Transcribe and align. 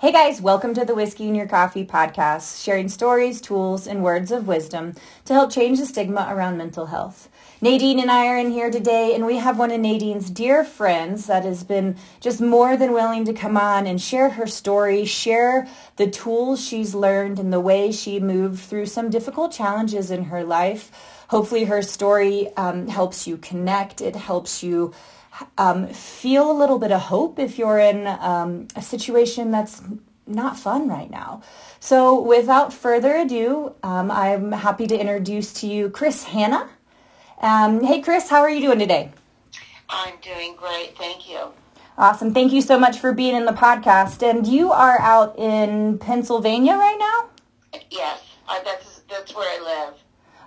Hey 0.00 0.12
guys, 0.12 0.40
welcome 0.40 0.72
to 0.72 0.86
the 0.86 0.94
Whiskey 0.94 1.28
in 1.28 1.34
Your 1.34 1.46
Coffee 1.46 1.84
podcast, 1.84 2.64
sharing 2.64 2.88
stories, 2.88 3.38
tools, 3.38 3.86
and 3.86 4.02
words 4.02 4.32
of 4.32 4.48
wisdom 4.48 4.94
to 5.26 5.34
help 5.34 5.52
change 5.52 5.78
the 5.78 5.84
stigma 5.84 6.26
around 6.30 6.56
mental 6.56 6.86
health. 6.86 7.28
Nadine 7.60 8.00
and 8.00 8.10
I 8.10 8.28
are 8.28 8.38
in 8.38 8.50
here 8.50 8.70
today, 8.70 9.14
and 9.14 9.26
we 9.26 9.36
have 9.36 9.58
one 9.58 9.70
of 9.70 9.78
Nadine's 9.78 10.30
dear 10.30 10.64
friends 10.64 11.26
that 11.26 11.44
has 11.44 11.64
been 11.64 11.96
just 12.18 12.40
more 12.40 12.78
than 12.78 12.94
willing 12.94 13.26
to 13.26 13.34
come 13.34 13.58
on 13.58 13.86
and 13.86 14.00
share 14.00 14.30
her 14.30 14.46
story, 14.46 15.04
share 15.04 15.68
the 15.96 16.08
tools 16.08 16.66
she's 16.66 16.94
learned, 16.94 17.38
and 17.38 17.52
the 17.52 17.60
way 17.60 17.92
she 17.92 18.18
moved 18.18 18.60
through 18.60 18.86
some 18.86 19.10
difficult 19.10 19.52
challenges 19.52 20.10
in 20.10 20.24
her 20.24 20.42
life. 20.42 20.90
Hopefully, 21.28 21.64
her 21.64 21.82
story 21.82 22.48
um, 22.56 22.88
helps 22.88 23.26
you 23.26 23.36
connect. 23.36 24.00
It 24.00 24.16
helps 24.16 24.62
you 24.62 24.94
um, 25.58 25.88
feel 25.88 26.50
a 26.50 26.56
little 26.56 26.78
bit 26.78 26.92
of 26.92 27.00
hope 27.02 27.38
if 27.38 27.58
you're 27.58 27.78
in 27.78 28.06
um, 28.06 28.68
a 28.76 28.82
situation 28.82 29.50
that's 29.50 29.82
not 30.26 30.58
fun 30.58 30.88
right 30.88 31.10
now. 31.10 31.42
So, 31.80 32.20
without 32.20 32.72
further 32.72 33.16
ado, 33.16 33.74
um, 33.82 34.10
I'm 34.10 34.52
happy 34.52 34.86
to 34.86 34.98
introduce 34.98 35.52
to 35.54 35.66
you 35.66 35.90
Chris 35.90 36.24
Hanna. 36.24 36.68
Um, 37.40 37.82
hey, 37.82 38.00
Chris, 38.00 38.28
how 38.28 38.40
are 38.40 38.50
you 38.50 38.60
doing 38.60 38.78
today? 38.78 39.10
I'm 39.88 40.14
doing 40.22 40.54
great. 40.56 40.96
Thank 40.96 41.28
you. 41.28 41.52
Awesome. 41.98 42.32
Thank 42.32 42.52
you 42.52 42.62
so 42.62 42.78
much 42.78 42.98
for 42.98 43.12
being 43.12 43.34
in 43.34 43.44
the 43.44 43.52
podcast. 43.52 44.22
And 44.28 44.46
you 44.46 44.72
are 44.72 45.00
out 45.00 45.38
in 45.38 45.98
Pennsylvania 45.98 46.72
right 46.72 46.96
now? 46.98 47.80
Yes, 47.90 48.22
I, 48.48 48.62
that's 48.64 49.00
that's 49.08 49.34
where 49.34 49.48
I 49.48 49.62
live. 49.62 49.94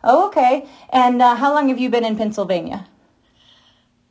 Oh, 0.04 0.28
okay. 0.28 0.68
And 0.90 1.22
uh, 1.22 1.36
how 1.36 1.54
long 1.54 1.70
have 1.70 1.80
you 1.80 1.90
been 1.90 2.06
in 2.06 2.16
Pennsylvania? 2.18 2.88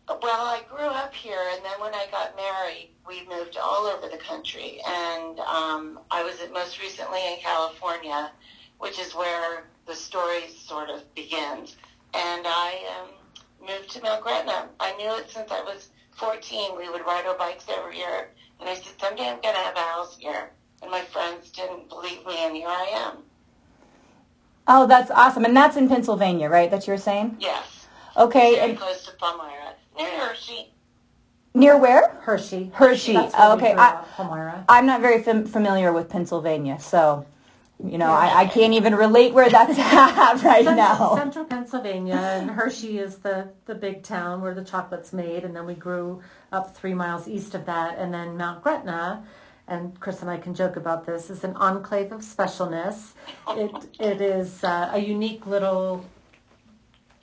Well, 0.09 0.20
I 0.47 0.62
grew 0.69 0.87
up 0.87 1.15
here, 1.15 1.42
and 1.55 1.65
then 1.65 1.80
when 1.80 1.95
I 1.95 2.06
got 2.11 2.37
married, 2.37 2.91
we 3.06 3.27
moved 3.29 3.56
all 3.56 3.87
over 3.87 4.09
the 4.09 4.19
country. 4.19 4.80
And 4.87 5.38
um, 5.41 6.01
I 6.11 6.23
was 6.23 6.34
most 6.52 6.80
recently 6.80 7.20
in 7.33 7.39
California, 7.41 8.31
which 8.78 8.98
is 8.98 9.14
where 9.14 9.64
the 9.86 9.94
story 9.94 10.48
sort 10.48 10.91
of 10.91 11.03
begins. 11.14 11.77
And 12.14 12.47
I 12.47 13.00
um, 13.00 13.69
moved 13.69 13.91
to 13.92 14.03
Mount 14.03 14.22
Gretna. 14.22 14.69
I 14.81 14.94
knew 14.97 15.14
it 15.17 15.31
since 15.31 15.50
I 15.50 15.61
was 15.62 15.91
14. 16.16 16.77
We 16.77 16.89
would 16.91 17.06
ride 17.06 17.27
our 17.27 17.39
bikes 17.39 17.66
every 17.69 17.98
year. 17.98 18.31
And 18.61 18.69
I 18.69 18.75
said, 18.75 19.00
someday 19.00 19.28
I'm 19.28 19.41
going 19.41 19.55
to 19.55 19.61
have 19.61 19.77
a 19.77 19.81
house 19.81 20.16
here. 20.19 20.50
And 20.83 20.91
my 20.91 21.00
friends 21.00 21.50
didn't 21.50 21.89
believe 21.89 22.27
me, 22.27 22.39
and 22.39 22.56
here 22.56 22.69
I 22.69 22.91
am. 22.92 23.19
Oh, 24.66 24.87
that's 24.87 25.11
awesome. 25.12 25.44
And 25.44 25.56
that's 25.56 25.77
in 25.77 25.89
Pennsylvania, 25.89 26.48
right? 26.48 26.70
That 26.70 26.87
you're 26.87 26.98
saying? 26.98 27.37
Yes. 27.39 27.87
Okay. 28.16 28.59
And 28.59 28.78
close 28.78 29.05
to 29.06 29.12
Palmyra, 29.12 29.61
near 29.96 30.10
Hershey. 30.18 30.72
near 31.54 31.76
where? 31.76 32.08
Hershey. 32.22 32.70
Hershey. 32.74 33.12
That's 33.14 33.34
where 33.34 33.50
Okay. 33.52 33.74
I, 33.76 34.04
Palmyra. 34.16 34.64
I'm 34.68 34.86
not 34.86 35.00
very 35.00 35.22
fam- 35.22 35.46
familiar 35.46 35.92
with 35.92 36.08
Pennsylvania, 36.08 36.78
so 36.80 37.26
you 37.84 37.98
know 37.98 38.10
I, 38.12 38.42
I 38.42 38.46
can't 38.46 38.74
even 38.74 38.94
relate 38.94 39.32
where 39.34 39.50
that's 39.50 39.78
at 39.78 40.42
right 40.44 40.64
Cent- 40.64 40.76
now. 40.76 41.16
Central 41.16 41.44
Pennsylvania, 41.44 42.14
and 42.16 42.50
Hershey 42.50 42.98
is 42.98 43.16
the, 43.18 43.48
the 43.66 43.74
big 43.74 44.02
town 44.02 44.40
where 44.40 44.54
the 44.54 44.64
chocolate's 44.64 45.12
made, 45.12 45.44
and 45.44 45.54
then 45.54 45.66
we 45.66 45.74
grew 45.74 46.22
up 46.52 46.74
three 46.76 46.94
miles 46.94 47.26
east 47.28 47.54
of 47.54 47.66
that, 47.66 47.98
and 47.98 48.14
then 48.14 48.36
Mount 48.36 48.62
Gretna, 48.62 49.24
and 49.68 49.98
Chris 50.00 50.20
and 50.22 50.30
I 50.30 50.36
can 50.38 50.54
joke 50.54 50.76
about 50.76 51.06
this, 51.06 51.28
is 51.30 51.44
an 51.44 51.54
enclave 51.56 52.12
of 52.12 52.20
specialness. 52.20 53.12
It, 53.50 53.72
it 54.00 54.20
is 54.20 54.62
uh, 54.64 54.90
a 54.92 54.98
unique 54.98 55.46
little 55.46 56.04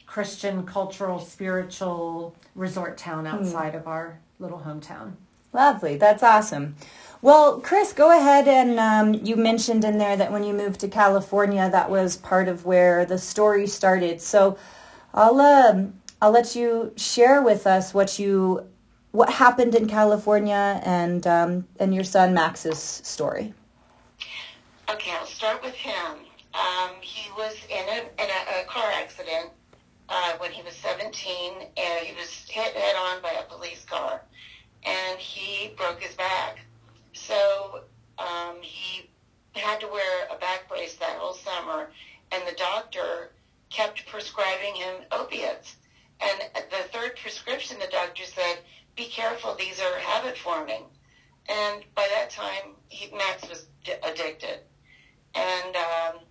Christian, 0.09 0.65
cultural, 0.65 1.19
spiritual 1.19 2.35
resort 2.55 2.97
town 2.97 3.27
outside 3.27 3.75
of 3.75 3.88
our 3.88 4.19
little 4.39 4.57
hometown. 4.57 5.11
Lovely, 5.53 5.97
that's 5.97 6.23
awesome. 6.23 6.75
Well, 7.21 7.59
Chris, 7.59 7.93
go 7.93 8.17
ahead 8.17 8.47
and 8.47 8.80
um, 8.80 9.13
you 9.23 9.35
mentioned 9.35 9.83
in 9.83 9.99
there 9.99 10.17
that 10.17 10.31
when 10.31 10.43
you 10.43 10.52
moved 10.52 10.80
to 10.80 10.87
California, 10.87 11.69
that 11.69 11.91
was 11.91 12.17
part 12.17 12.47
of 12.47 12.65
where 12.65 13.05
the 13.05 13.19
story 13.19 13.67
started. 13.67 14.20
So 14.20 14.58
I'll 15.14 15.39
um, 15.39 15.93
I'll 16.23 16.31
let 16.31 16.55
you 16.55 16.91
share 16.95 17.43
with 17.43 17.67
us 17.67 17.93
what 17.93 18.17
you 18.17 18.65
what 19.11 19.30
happened 19.30 19.76
in 19.76 19.87
California 19.87 20.81
and 20.83 21.27
um, 21.27 21.67
and 21.80 21.93
your 21.93 22.03
son 22.03 22.33
Max's 22.33 22.80
story. 22.80 23.53
Okay, 24.89 25.11
I'll 25.11 25.27
start 25.27 25.64
with 25.64 25.76
him. 25.76 26.26
Um, 26.55 26.95
he 26.99 27.30
was 27.37 27.55
in 27.70 27.87
a, 27.89 27.99
in 28.23 28.27
a, 28.27 28.61
a 28.61 28.65
car 28.65 28.91
accident 28.91 29.52
uh, 30.09 30.33
when 30.39 30.52
he 30.52 30.61
was 30.64 30.75
17, 30.75 31.53
and 31.77 32.05
he 32.05 32.15
was 32.15 32.30
hit 32.49 32.73
head 32.73 32.95
on 32.95 33.21
by 33.21 33.31
a 33.31 33.43
police 33.43 33.86
car, 33.86 34.21
and 34.83 35.20
he 35.20 35.73
broke 35.77 36.02
his 36.02 36.15
back. 36.15 36.59
So 37.14 37.83
um, 38.17 38.58
he 38.61 39.09
had 39.53 39.80
to 39.81 39.87
wear 39.87 40.27
a 40.31 40.37
back 40.37 40.67
brace 40.67 40.95
that 40.95 41.17
whole 41.17 41.33
summer, 41.33 41.89
and 42.31 42.43
the 42.47 42.55
doctor 42.55 43.31
kept 43.70 44.05
prescribing 44.08 44.75
him 44.75 44.95
opiates. 45.11 45.75
And 46.21 46.41
the 46.70 46.89
third 46.91 47.15
prescription, 47.21 47.80
the 47.80 47.87
doctor 47.87 48.26
said, 48.26 48.59
"Be 48.95 49.05
careful; 49.05 49.55
these 49.55 49.80
are 49.80 49.99
habit 49.99 50.37
forming." 50.37 50.83
And 51.47 51.83
by 51.95 52.08
that 52.14 52.30
time, 52.30 52.76
he, 52.89 53.09
Max 53.15 53.47
was 53.47 53.65
d- 53.83 53.93
addicted, 54.03 54.59
and 55.33 55.76
um, 55.76 56.21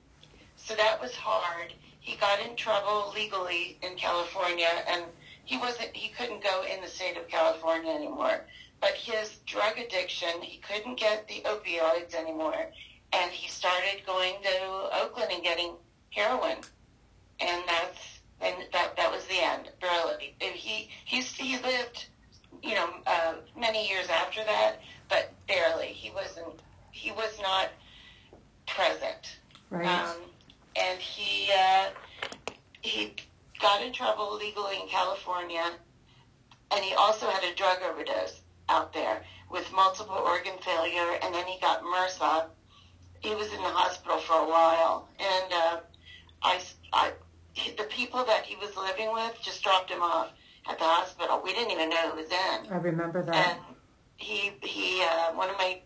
so 0.56 0.74
that 0.74 1.00
was 1.00 1.14
hard. 1.14 1.72
He 2.00 2.16
got 2.16 2.40
in 2.40 2.56
trouble 2.56 3.12
legally 3.14 3.78
in 3.82 3.96
California, 3.96 4.70
and 4.86 5.04
he 5.44 5.56
wasn't. 5.56 5.96
He 5.96 6.10
couldn't 6.10 6.42
go 6.42 6.62
in 6.62 6.82
the 6.82 6.88
state 6.88 7.16
of 7.16 7.28
California 7.28 7.92
anymore. 7.92 8.44
But 8.80 8.92
his 8.92 9.38
drug 9.46 9.78
addiction, 9.78 10.40
he 10.42 10.58
couldn't 10.78 10.98
get 10.98 11.26
the 11.28 11.42
opioids 11.44 12.14
anymore, 12.14 12.54
and 13.12 13.30
he 13.30 13.48
started 13.48 14.02
going 14.06 14.34
to 14.42 15.02
Oakland 15.02 15.30
and 15.32 15.42
getting 15.42 15.72
heroin, 16.10 16.58
and 17.40 17.62
that's 17.66 18.20
and 18.40 18.54
that 18.72 18.96
that 18.96 19.10
was 19.10 19.24
the 19.26 19.42
end. 19.42 19.70
Barely. 19.80 20.34
He 20.40 20.88
he 21.04 21.20
he 21.22 21.56
lived, 21.62 22.06
you 22.62 22.74
know, 22.74 22.88
uh, 23.06 23.34
many 23.56 23.88
years 23.88 24.08
after 24.08 24.44
that, 24.44 24.76
but 25.08 25.32
barely. 25.46 25.86
He 25.86 26.10
wasn't. 26.10 26.60
He 26.92 27.10
was 27.12 27.38
not 27.42 27.68
present. 28.66 29.38
Right. 29.70 29.86
Um, 29.86 30.16
and 30.76 30.98
he 31.00 31.50
uh, 31.52 31.86
he 32.82 33.14
got 33.60 33.82
in 33.82 33.92
trouble 33.92 34.36
legally 34.36 34.76
in 34.80 34.88
California, 34.88 35.72
and 36.70 36.84
he 36.84 36.94
also 36.94 37.26
had 37.26 37.42
a 37.42 37.54
drug 37.54 37.78
overdose 37.82 38.40
out 38.68 38.92
there 38.92 39.22
with 39.50 39.70
multiple 39.72 40.16
organ 40.16 40.54
failure, 40.60 41.18
and 41.22 41.34
then 41.34 41.46
he 41.46 41.58
got 41.60 41.82
MRSA. 41.82 42.46
He 43.20 43.34
was 43.34 43.48
in 43.52 43.58
the 43.62 43.68
hospital 43.70 44.18
for 44.18 44.34
a 44.34 44.48
while, 44.48 45.08
and 45.18 45.52
uh, 45.52 45.76
I, 46.42 46.60
I, 46.92 47.12
the 47.76 47.84
people 47.84 48.24
that 48.24 48.44
he 48.44 48.56
was 48.56 48.76
living 48.76 49.12
with 49.12 49.36
just 49.42 49.62
dropped 49.64 49.90
him 49.90 50.02
off 50.02 50.30
at 50.68 50.78
the 50.78 50.84
hospital. 50.84 51.40
We 51.42 51.52
didn't 51.54 51.72
even 51.72 51.90
know 51.90 52.10
who 52.10 52.16
was 52.16 52.30
in 52.30 52.72
I 52.72 52.76
remember 52.76 53.24
that. 53.24 53.34
and 53.34 53.58
he 54.16 54.52
he 54.62 55.02
uh, 55.02 55.32
one 55.32 55.48
of 55.48 55.56
my 55.56 55.80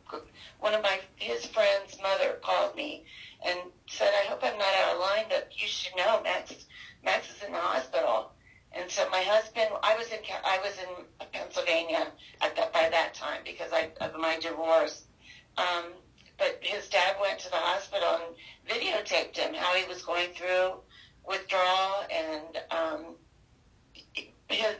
one 0.61 0.75
of 0.75 0.83
my 0.83 0.99
his 1.17 1.47
friend's 1.47 1.97
mother 2.03 2.39
called 2.43 2.75
me 2.77 3.05
and 3.47 3.59
said, 3.87 4.11
"I 4.23 4.27
hope 4.29 4.41
I'm 4.43 4.59
not 4.59 4.75
out 4.75 4.95
of 4.95 5.01
line, 5.01 5.27
but 5.29 5.51
you 5.53 5.67
should 5.69 5.97
know 5.97 6.21
Max 6.23 6.55
Max 7.05 7.29
is 7.31 7.43
in 7.47 7.53
the 7.53 7.59
hospital." 7.59 8.33
And 8.75 8.91
so 8.91 9.09
my 9.11 9.23
husband, 9.23 9.69
I 9.83 9.97
was 9.97 10.11
in 10.13 10.19
I 10.45 10.59
was 10.65 10.79
in 10.79 11.27
Pennsylvania 11.33 12.07
at 12.41 12.57
that 12.57 12.73
by 12.73 12.89
that 12.89 13.15
time 13.15 13.41
because 13.45 13.73
I 13.73 13.91
of 14.01 14.19
my 14.19 14.39
divorce. 14.39 15.05
Um, 15.59 15.93
but 16.39 16.59
his 16.63 16.89
dad 16.89 17.17
went 17.21 17.39
to 17.41 17.51
the 17.51 17.57
hospital 17.57 18.19
and 18.21 18.35
videotaped 18.69 19.37
him 19.37 19.55
how 19.55 19.75
he 19.75 19.87
was 19.87 20.03
going 20.03 20.31
through 20.31 20.73
withdrawal 21.27 22.05
and 22.11 22.59
um, 22.71 23.05
his, 24.49 24.75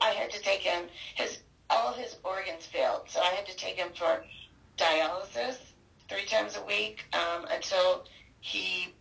I 0.00 0.10
had 0.10 0.30
to 0.30 0.40
take 0.40 0.60
him 0.60 0.84
his 1.14 1.38
all 1.68 1.92
his 1.92 2.16
organs 2.24 2.66
failed, 2.66 3.02
so 3.08 3.20
I 3.20 3.28
had 3.28 3.46
to 3.46 3.56
take 3.56 3.76
him 3.76 3.88
for 3.94 4.24
dialysis 4.76 5.56
three 6.08 6.24
times 6.26 6.56
a 6.56 6.64
week 6.64 7.04
um, 7.12 7.46
until 7.50 8.04
he 8.40 8.94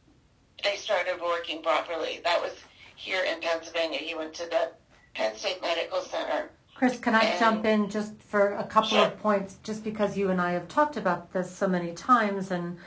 they 0.63 0.75
started 0.75 1.19
working 1.21 1.61
properly. 1.61 2.21
That 2.23 2.41
was 2.41 2.53
here 2.99 3.23
in 3.23 3.39
Pennsylvania. 3.39 3.97
He 3.97 4.13
went 4.13 4.33
to 4.35 4.43
the 4.45 4.71
Penn 5.13 5.35
State 5.35 5.61
Medical 5.61 6.01
Center. 6.01 6.49
Chris, 6.75 6.99
can 6.99 7.15
I 7.15 7.21
And- 7.23 7.39
jump 7.39 7.65
in 7.65 7.89
just 7.89 8.13
for 8.29 8.53
a 8.55 8.63
couple 8.65 8.89
Sure. 8.89 9.05
of 9.07 9.19
points, 9.21 9.57
just 9.63 9.83
because 9.83 10.17
you 10.17 10.29
and 10.29 10.41
I 10.41 10.51
have 10.51 10.67
talked 10.67 10.97
about 10.97 11.31
this 11.33 11.49
so 11.55 11.67
many 11.67 11.93
times, 11.93 12.51
and 12.51 12.77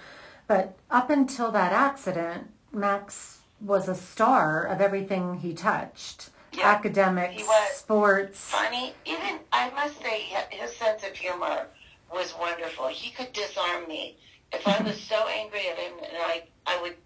but 0.47 0.75
up 0.91 1.09
until 1.09 1.51
that 1.53 1.73
accident, 1.73 2.51
Max 2.73 3.39
was 3.61 3.89
a 3.89 3.95
star 3.95 4.65
of 4.65 4.81
everything 4.81 5.39
he 5.39 5.55
touched, 5.55 6.29
Yeah, 6.53 6.69
academics, 6.69 7.35
he 7.41 7.45
was. 7.45 7.71
sports. 7.77 8.39
Funny, 8.51 8.95
even 9.07 9.41
I 9.53 9.71
must 9.71 10.01
say 10.03 10.21
his 10.51 10.77
sense 10.77 11.05
of 11.05 11.15
humor 11.17 11.69
was 12.13 12.35
wonderful. 12.39 12.89
He 12.89 13.11
could 13.11 13.33
disarm 13.33 13.89
me 13.89 14.19
if 14.53 14.67
I 14.69 14.83
was 14.83 15.01
so 15.13 15.27
angry 15.29 15.69
at 15.69 15.79
him, 15.79 15.93
and 15.99 16.17
I 16.19 16.45
I 16.67 16.81
would. 16.83 16.97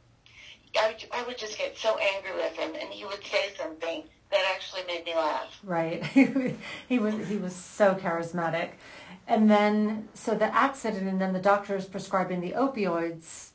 I 0.78 0.88
would, 0.88 1.04
I 1.12 1.22
would 1.24 1.38
just 1.38 1.58
get 1.58 1.76
so 1.76 1.98
angry 1.98 2.34
with 2.34 2.56
him, 2.56 2.74
and 2.74 2.90
he 2.90 3.04
would 3.04 3.24
say 3.24 3.52
something 3.56 4.04
that 4.30 4.44
actually 4.54 4.82
made 4.86 5.04
me 5.04 5.14
laugh. 5.14 5.58
Right, 5.62 6.04
he 6.88 6.98
was 6.98 7.28
he 7.28 7.36
was 7.36 7.54
so 7.54 7.94
charismatic, 7.94 8.70
And 9.26 9.50
then, 9.50 10.08
so 10.14 10.34
the 10.34 10.54
accident, 10.54 11.08
and 11.08 11.20
then 11.20 11.32
the 11.32 11.40
doctor 11.40 11.80
prescribing 11.90 12.40
the 12.40 12.52
opioids. 12.52 13.50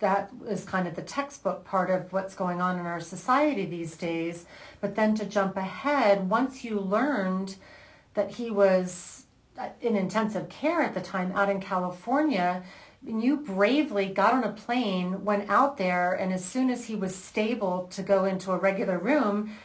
That 0.00 0.30
is 0.46 0.62
kind 0.62 0.86
of 0.86 0.94
the 0.94 1.02
textbook 1.02 1.64
part 1.64 1.90
of 1.90 2.12
what's 2.12 2.36
going 2.36 2.60
on 2.60 2.78
in 2.78 2.86
our 2.86 3.00
society 3.00 3.66
these 3.66 3.96
days. 3.96 4.46
But 4.80 4.94
then 4.94 5.16
to 5.16 5.24
jump 5.24 5.56
ahead, 5.56 6.30
once 6.30 6.62
you 6.62 6.78
learned 6.78 7.56
that 8.14 8.30
he 8.30 8.48
was 8.48 9.24
uh, 9.58 9.70
in 9.80 9.96
intensive 9.96 10.48
care 10.48 10.82
at 10.82 10.94
the 10.94 11.00
time 11.00 11.32
out 11.32 11.50
in 11.50 11.60
California, 11.60 12.62
and 13.06 13.22
you 13.22 13.36
bravely 13.38 14.06
got 14.06 14.34
on 14.34 14.44
a 14.44 14.52
plane, 14.52 15.24
went 15.24 15.48
out 15.48 15.76
there, 15.78 16.12
and 16.12 16.32
as 16.32 16.44
soon 16.44 16.70
as 16.70 16.86
he 16.86 16.96
was 16.96 17.14
stable 17.14 17.88
to 17.92 18.02
go 18.02 18.24
into 18.24 18.52
a 18.52 18.58
regular 18.58 18.98
room, 18.98 19.56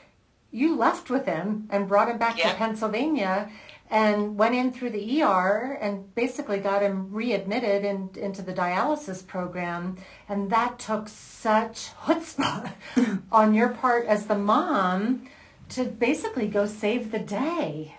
you 0.51 0.75
left 0.75 1.09
with 1.09 1.25
him 1.25 1.67
and 1.71 1.87
brought 1.87 2.09
him 2.09 2.17
back 2.17 2.37
Yeah. 2.37 2.51
to 2.51 2.57
Pennsylvania 2.57 3.49
and 3.89 4.37
went 4.37 4.55
in 4.55 4.71
through 4.71 4.91
the 4.91 5.21
ER 5.23 5.77
and 5.81 6.13
basically 6.15 6.59
got 6.59 6.81
him 6.81 7.11
readmitted 7.11 7.83
in, 7.83 8.09
into 8.15 8.41
the 8.41 8.53
dialysis 8.53 9.25
program. 9.25 9.97
And 10.29 10.49
that 10.51 10.79
took 10.79 11.09
such 11.09 11.89
chutzpah 12.05 12.71
on 13.31 13.53
your 13.53 13.69
part 13.69 14.05
as 14.05 14.27
the 14.27 14.37
mom 14.37 15.27
to 15.69 15.85
basically 15.85 16.47
go 16.47 16.65
save 16.65 17.11
the 17.11 17.19
day. 17.19 17.95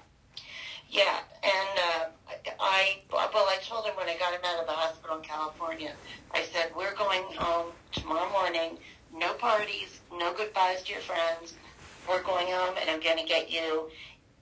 Yeah, 0.89 1.19
and 1.43 1.79
uh, 1.79 2.05
I 2.61 3.01
well, 3.13 3.47
I 3.49 3.59
told 3.63 3.85
him 3.85 3.95
when 3.97 4.09
I 4.09 4.17
got 4.17 4.33
him 4.33 4.41
out 4.45 4.61
of 4.61 4.67
the 4.67 4.73
hospital 4.73 5.04
California, 5.35 5.93
I 6.33 6.45
said 6.53 6.71
we're 6.77 6.95
going 6.95 7.25
home 7.37 7.73
tomorrow 7.91 8.31
morning. 8.31 8.79
No 9.13 9.35
parties, 9.35 10.01
no 10.13 10.33
goodbyes 10.33 10.83
to 10.85 10.93
your 10.93 11.03
friends. 11.03 11.55
We're 12.09 12.23
going 12.23 12.47
home, 12.47 12.77
and 12.81 12.89
I'm 12.89 13.01
going 13.01 13.19
to 13.19 13.25
get 13.25 13.51
you 13.51 13.89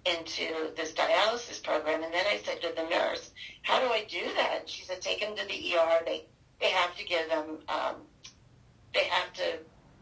into 0.05 0.75
this 0.77 0.93
dialysis 0.93 1.63
program. 1.63 2.03
And 2.03 2.13
then 2.13 2.27
I 2.27 2.41
said 2.45 2.61
to 2.61 2.75
the 2.77 2.89
nurse, 2.91 3.31
"How 3.63 3.81
do 3.81 3.87
I 3.87 4.05
do 4.05 4.23
that?" 4.37 4.69
She 4.69 4.85
said, 4.85 5.01
"Take 5.01 5.21
him 5.21 5.35
to 5.35 5.47
the 5.47 5.77
ER. 5.77 6.01
They 6.05 6.27
they 6.61 6.71
have 6.71 6.95
to 6.97 7.05
give 7.05 7.31
him 7.31 7.61
um, 7.69 7.97
they 8.93 9.05
have 9.05 9.33
to 9.35 9.61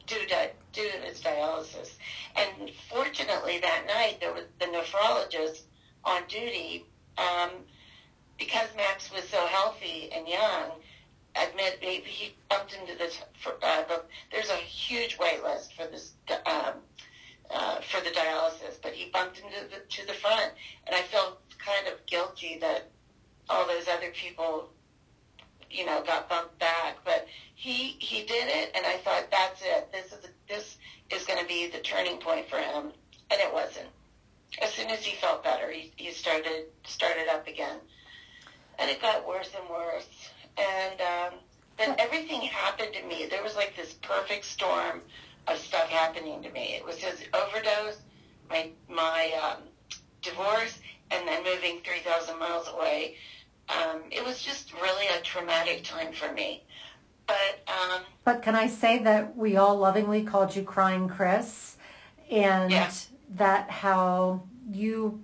do 0.09 0.17
that, 0.31 0.57
do 0.73 0.89
his 1.05 1.21
dialysis." 1.21 1.91
And 2.35 2.73
fortunately, 2.89 3.59
that 3.61 3.87
night 3.87 4.19
there 4.21 4.33
was 4.33 4.47
the 4.59 4.67
nephrologist 4.67 5.63
on 6.05 6.23
duty 6.27 6.87
um, 7.17 7.51
because 8.41 8.67
Max 8.77 9.13
was 9.13 9.23
so 9.29 9.47
healthy 9.47 10.11
and 10.13 10.27
young. 10.27 10.73
Admit 11.37 11.79
he, 11.81 12.01
he 12.01 12.35
bumped 12.49 12.75
into 12.75 12.99
the, 12.99 13.15
for, 13.41 13.53
uh, 13.63 13.85
the 13.87 14.03
there's 14.33 14.51
a 14.51 14.57
huge 14.57 15.17
wait 15.21 15.45
list 15.45 15.75
for 15.75 15.87
this 15.87 16.15
um, 16.45 16.75
uh, 17.55 17.81
for 17.83 18.01
the 18.01 18.11
dialysis, 18.11 18.83
but 18.83 18.93
he 18.93 19.11
bumped 19.11 19.39
into 19.39 19.71
the 19.71 19.81
to 19.89 20.07
the 20.09 20.13
front, 20.15 20.51
and 20.89 20.97
I 20.97 21.03
felt 21.03 21.39
kind 21.59 21.87
of 21.87 22.05
guilty 22.07 22.59
that 22.61 22.91
all 23.49 23.65
those 23.69 23.87
other 23.87 24.11
people, 24.11 24.71
you 25.71 25.87
know, 25.87 26.03
got 26.05 26.29
bumped 26.29 26.59
back. 26.59 26.97
But 27.05 27.29
he 27.55 27.97
he 28.01 28.25
did 28.25 28.49
it, 28.49 28.73
and 28.75 28.85
I 28.85 28.97
thought 28.97 29.31
that's 29.31 29.63
it. 29.63 29.93
This 29.93 30.07
is 30.07 30.27
this 30.49 30.77
is 31.11 31.25
going 31.27 31.39
to 31.39 31.47
be 31.47 31.69
the 31.69 31.79
turning 31.79 32.17
point 32.19 32.49
for 32.51 32.59
him, 32.59 32.87
and 33.31 33.41
it 33.41 33.53
wasn't 33.55 33.87
as 34.61 34.73
soon 34.73 34.89
as 34.91 35.05
he 35.05 35.17
felt 35.17 35.45
better, 35.45 35.71
he, 35.71 35.93
he 35.97 36.11
started 36.11 36.67
started 36.85 37.29
up 37.29 37.47
again, 37.47 37.77
and 38.79 38.91
it 38.91 39.01
got 39.01 39.27
worse 39.27 39.51
and 39.59 39.69
worse. 39.71 40.09
And 40.59 41.01
um, 41.01 41.39
then 41.79 41.95
everything 41.99 42.41
happened 42.43 42.93
to 42.95 43.03
me. 43.07 43.27
There 43.31 43.43
was 43.43 43.55
like 43.55 43.75
this 43.77 43.95
perfect 44.31 44.47
storm 44.47 45.01
of 45.49 45.59
stuff 45.59 45.89
happening 45.89 46.41
to 46.43 46.51
me. 46.53 46.75
It 46.77 46.85
was 46.85 46.99
his 46.99 47.25
overdose, 47.35 47.99
my 48.49 48.71
my 48.89 49.33
um, 49.43 49.63
divorce, 50.23 50.79
and 51.11 51.27
then 51.27 51.43
moving 51.43 51.81
three 51.85 51.99
thousand 52.05 52.39
miles 52.39 52.69
away. 52.69 53.17
Um, 53.69 54.03
it 54.11 54.25
was 54.25 54.41
just 54.41 54.73
really 54.75 55.07
a 55.09 55.21
traumatic 55.23 55.83
time 55.83 56.13
for 56.13 56.33
me. 56.33 56.63
But 57.27 57.61
um, 57.67 58.03
But 58.25 58.43
can 58.43 58.55
I 58.55 58.69
say 58.69 58.99
that 58.99 59.37
we 59.37 59.57
all 59.57 59.77
lovingly 59.77 60.23
called 60.23 60.55
you 60.55 60.63
Crying 60.63 61.09
Chris? 61.09 61.77
And 62.31 62.71
Yeah. 62.71 62.91
that 63.37 63.69
how 63.69 64.45
you 64.71 65.21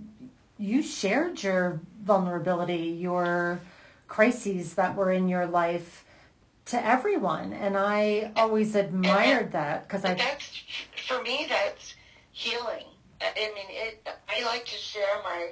you 0.59 0.82
shared 0.82 1.44
your 1.44 1.81
vulnerability, 2.02 2.88
your 2.99 3.61
crises 4.09 4.75
that 4.75 4.97
were 4.97 5.12
in 5.12 5.29
your 5.29 5.47
life 5.47 6.06
to 6.66 6.84
everyone. 6.84 7.52
And 7.52 7.76
I 7.76 8.32
always 8.36 8.74
admired 8.74 9.52
that 9.52 9.88
because 9.88 10.04
I 10.04 10.14
that's 10.14 10.62
for 11.08 11.22
me. 11.22 11.46
That's 11.48 11.94
healing. 12.32 12.84
I 13.20 13.50
mean, 13.54 13.66
it. 13.68 14.08
I 14.28 14.44
like 14.44 14.64
to 14.66 14.76
share 14.76 15.22
my 15.24 15.50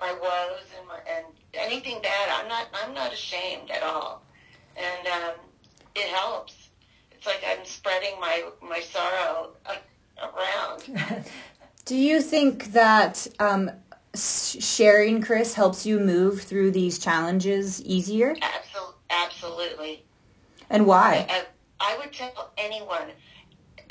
my 0.00 0.12
woes 0.12 0.66
and 0.78 0.86
my 0.86 0.98
and 1.08 1.26
anything 1.54 2.00
bad. 2.02 2.28
I'm 2.30 2.48
not. 2.48 2.68
I'm 2.84 2.94
not 2.94 3.12
ashamed 3.12 3.70
at 3.70 3.82
all, 3.82 4.22
and 4.76 5.06
um, 5.08 5.34
it 5.94 6.08
helps. 6.08 6.54
It's 7.12 7.26
like 7.26 7.42
I'm 7.46 7.64
spreading 7.64 8.18
my 8.20 8.44
my 8.62 8.80
sorrow 8.80 9.50
around. 10.22 11.24
Do 11.84 11.96
you 11.96 12.20
think 12.20 12.72
that 12.72 13.26
um, 13.40 13.70
sharing, 14.14 15.22
Chris, 15.22 15.54
helps 15.54 15.86
you 15.86 15.98
move 15.98 16.42
through 16.42 16.70
these 16.70 16.98
challenges 16.98 17.82
easier? 17.82 18.36
Absolutely, 18.40 18.94
absolutely. 19.10 20.04
And 20.70 20.86
why? 20.86 21.26
I, 21.28 21.44
I 21.80 21.98
would 21.98 22.12
tell 22.12 22.52
anyone 22.56 23.10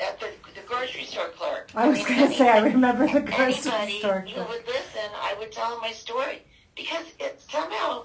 at 0.00 0.18
the, 0.18 0.28
the 0.54 0.66
grocery 0.66 1.04
store 1.04 1.28
clerk. 1.28 1.70
I 1.74 1.88
was 1.88 2.02
going 2.04 2.26
to 2.26 2.34
say 2.34 2.48
I 2.48 2.60
remember 2.60 3.06
the 3.06 3.20
grocery 3.20 3.70
anybody 3.70 3.98
store. 3.98 4.24
Clerk. 4.26 4.28
who 4.30 4.40
would 4.40 4.66
listen, 4.66 5.10
I 5.14 5.36
would 5.38 5.52
tell 5.52 5.70
them 5.70 5.80
my 5.82 5.92
story 5.92 6.42
because 6.74 7.04
it 7.18 7.40
somehow 7.50 8.04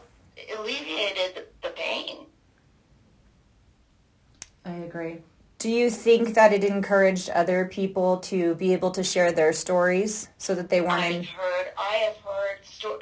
alleviated 0.60 1.36
the, 1.36 1.45
the 1.63 1.69
pain. 1.69 2.25
I 4.66 4.72
agree. 4.72 5.19
Do 5.57 5.69
you 5.69 5.89
think 5.89 6.33
that 6.36 6.51
it 6.51 6.66
encouraged 6.66 7.30
other 7.30 7.66
people 7.66 8.18
to 8.18 8.56
be 8.56 8.74
able 8.74 8.92
to 8.92 9.04
share 9.04 9.31
their 9.31 9.54
stories 9.54 10.27
so 10.38 10.54
that 10.54 10.69
they 10.69 10.81
weren't 10.81 10.94
I've 10.94 11.25
heard, 11.25 11.68
I 11.77 11.94
have 11.95 12.18
heard, 12.18 12.57
sto- 12.63 13.00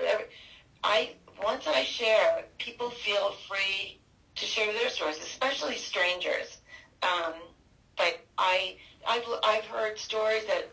I 0.84 1.14
once 1.44 1.66
I 1.68 1.84
share, 1.84 2.46
people 2.60 2.92
feel 2.92 3.32
free 3.50 4.00
to 4.36 4.46
share 4.46 4.72
their 4.74 4.90
stories, 4.90 5.18
especially 5.20 5.76
strangers. 5.76 6.58
Um, 7.02 7.34
but 7.98 8.20
I, 8.38 8.76
I've, 9.08 9.24
I've 9.44 9.66
heard 9.66 10.00
stories 10.00 10.46
that 10.46 10.70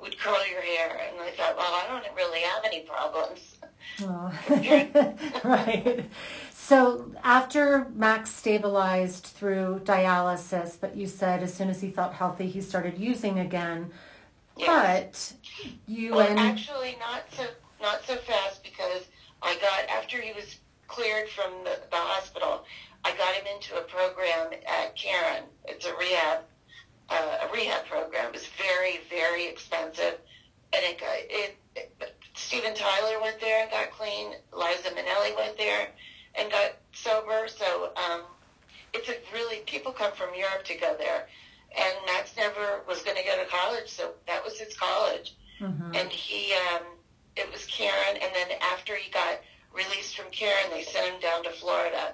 would 0.00 0.18
curl 0.18 0.46
your 0.50 0.60
hair, 0.60 1.00
and 1.08 1.20
I 1.20 1.30
thought, 1.30 1.56
well, 1.56 1.72
I 1.72 1.86
don't 1.88 2.16
really 2.16 2.40
have 2.40 2.64
any 2.64 2.80
problems. 2.80 3.56
Oh. 4.02 4.32
right. 5.44 6.04
So 6.52 7.12
after 7.22 7.86
Max 7.94 8.30
stabilized 8.30 9.26
through 9.26 9.82
dialysis, 9.84 10.76
but 10.78 10.96
you 10.96 11.06
said 11.06 11.42
as 11.42 11.54
soon 11.54 11.70
as 11.70 11.80
he 11.80 11.90
felt 11.90 12.12
healthy, 12.12 12.48
he 12.48 12.60
started 12.60 12.98
using 12.98 13.38
again. 13.38 13.90
Yes. 14.56 15.34
But 15.38 15.72
you 15.86 16.14
Well, 16.14 16.26
and 16.26 16.38
actually, 16.38 16.96
not 16.98 17.22
so 17.30 17.44
not 17.80 18.02
so 18.04 18.16
fast 18.16 18.64
because 18.64 19.04
I 19.42 19.54
got 19.56 19.88
after 19.88 20.20
he 20.20 20.32
was 20.32 20.56
cleared 20.88 21.28
from 21.28 21.52
the, 21.64 21.78
the 21.90 21.96
hospital, 21.96 22.64
I 23.06 23.16
got 23.16 23.32
him 23.34 23.46
into 23.54 23.76
a 23.76 23.82
program 23.82 24.46
at 24.52 24.96
Caron. 24.96 25.44
It's 25.66 25.86
a 25.86 25.94
rehab 25.96 26.40
uh, 27.08 27.46
a 27.48 27.52
rehab 27.52 27.86
program. 27.86 28.26
It 28.26 28.32
was 28.32 28.46
very 28.58 28.94
very 29.08 29.46
expensive, 29.46 30.14
and 30.74 30.82
it 30.90 30.98
got 30.98 31.16
it. 31.18 31.56
it 31.76 32.12
Steven 32.34 32.74
Tyler 32.74 33.20
went 33.20 33.40
there 33.40 33.62
and 33.62 33.70
got 33.70 33.90
clean. 33.92 34.32
Liza 34.52 34.90
Minnelli 34.90 35.36
went 35.36 35.56
there 35.56 35.88
and 36.38 36.50
got 36.50 36.72
sober. 36.92 37.46
So 37.48 37.90
um, 37.96 38.22
it's 38.92 39.08
a 39.08 39.14
really 39.32 39.58
people 39.66 39.92
come 39.92 40.12
from 40.12 40.30
Europe 40.36 40.64
to 40.64 40.74
go 40.74 40.96
there, 40.98 41.28
and 41.78 41.94
Max 42.06 42.36
never 42.36 42.82
was 42.88 43.02
going 43.02 43.16
to 43.16 43.24
go 43.24 43.36
to 43.42 43.48
college, 43.48 43.88
so 43.88 44.12
that 44.26 44.44
was 44.44 44.58
his 44.58 44.76
college 44.76 45.34
Mhm. 45.60 45.96
and 45.96 46.10
he 46.12 46.52
um 46.68 46.82
it 47.34 47.50
was 47.50 47.64
Caron 47.64 48.16
and 48.20 48.30
then 48.34 48.58
after 48.60 48.94
he 48.94 49.10
got 49.10 49.38
released 49.72 50.14
from 50.14 50.30
Caron 50.30 50.68
they 50.70 50.82
sent 50.82 51.14
him 51.14 51.18
down 51.20 51.44
to 51.44 51.50
Florida 51.50 52.12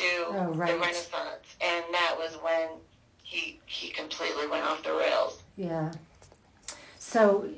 to 0.00 0.24
Oh, 0.28 0.52
right. 0.54 0.72
the 0.72 0.78
Renaissance 0.78 1.46
and 1.60 1.84
that 1.92 2.16
was 2.18 2.34
when 2.42 2.68
he 3.22 3.60
he 3.66 3.90
completely 3.90 4.46
went 4.48 4.64
off 4.64 4.82
the 4.82 4.92
rails. 4.92 5.42
yeah. 5.56 5.92
So 6.98 7.48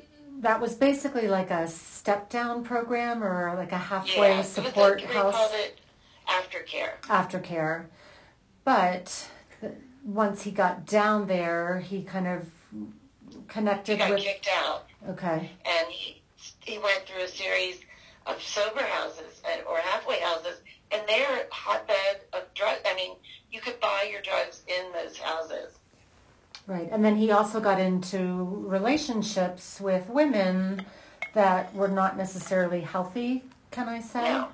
that 0.41 0.61
was 0.61 0.75
basically 0.75 1.29
like 1.29 1.51
a 1.51 1.69
step 1.69 2.31
down 2.31 2.65
program 2.65 3.23
or 3.23 3.55
like 3.57 3.73
a 3.73 3.77
halfway 3.79 4.37
yeah, 4.37 4.43
support 4.43 5.01
it 5.03 5.07
was 5.09 5.15
like, 5.15 5.25
house. 5.25 5.35
They 5.35 5.39
called 5.39 5.53
it 5.55 5.81
aftercare. 6.29 7.01
aftercare. 7.03 7.85
But 8.65 9.29
once 10.05 10.43
he 10.43 10.51
got 10.51 10.87
down 10.87 11.27
there, 11.27 11.81
he 11.81 12.03
kind 12.03 12.27
of 12.29 12.49
He 12.73 13.37
connected 13.49 13.99
got 13.99 14.11
with. 14.11 14.21
kicked 14.21 14.49
out 14.53 14.87
Okay. 15.09 15.51
and 15.65 15.89
he 15.89 16.21
he 16.61 16.79
went 16.79 17.03
through 17.07 17.23
a 17.25 17.29
series 17.29 17.81
of 18.27 18.41
sober 18.43 18.83
houses 18.85 19.43
and, 19.51 19.63
or 19.67 19.79
halfway 19.79 20.21
houses 20.21 20.61
and 20.93 21.03
they're 21.09 21.47
hotbed 21.51 22.23
of 22.33 22.43
drug 22.55 22.79
I 22.85 22.95
mean 22.95 23.17
you 23.51 23.61
could 23.61 23.79
buy 23.81 24.09
your 24.11 24.23
drugs 24.23 24.63
in 24.67 24.93
those 24.93 25.17
houses. 25.19 25.79
Right. 26.67 26.89
And 26.91 27.05
then 27.05 27.17
he 27.17 27.31
also 27.31 27.61
got 27.61 27.81
into 27.81 28.65
relationships 28.67 29.81
with 29.81 30.09
women 30.09 30.87
that 31.35 31.75
were 31.75 31.89
not 31.89 32.17
necessarily 32.17 32.81
healthy, 32.81 33.45
can 33.71 33.89
I 33.89 34.01
say? 34.01 34.25
No. 34.25 34.49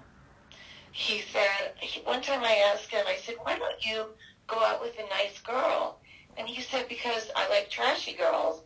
he 0.92 1.20
said, 1.20 1.72
he, 1.80 2.00
one 2.00 2.22
time 2.22 2.42
I 2.42 2.72
asked 2.72 2.90
him, 2.90 3.04
I 3.06 3.16
said, 3.16 3.34
why 3.42 3.58
don't 3.58 3.84
you 3.84 4.06
go 4.46 4.58
out 4.64 4.80
with 4.80 4.96
a 4.98 5.08
nice 5.10 5.38
girl? 5.40 5.98
And 6.36 6.48
he 6.48 6.62
said, 6.62 6.88
because 6.88 7.30
I 7.36 7.48
like 7.50 7.68
trashy 7.68 8.14
girls. 8.14 8.62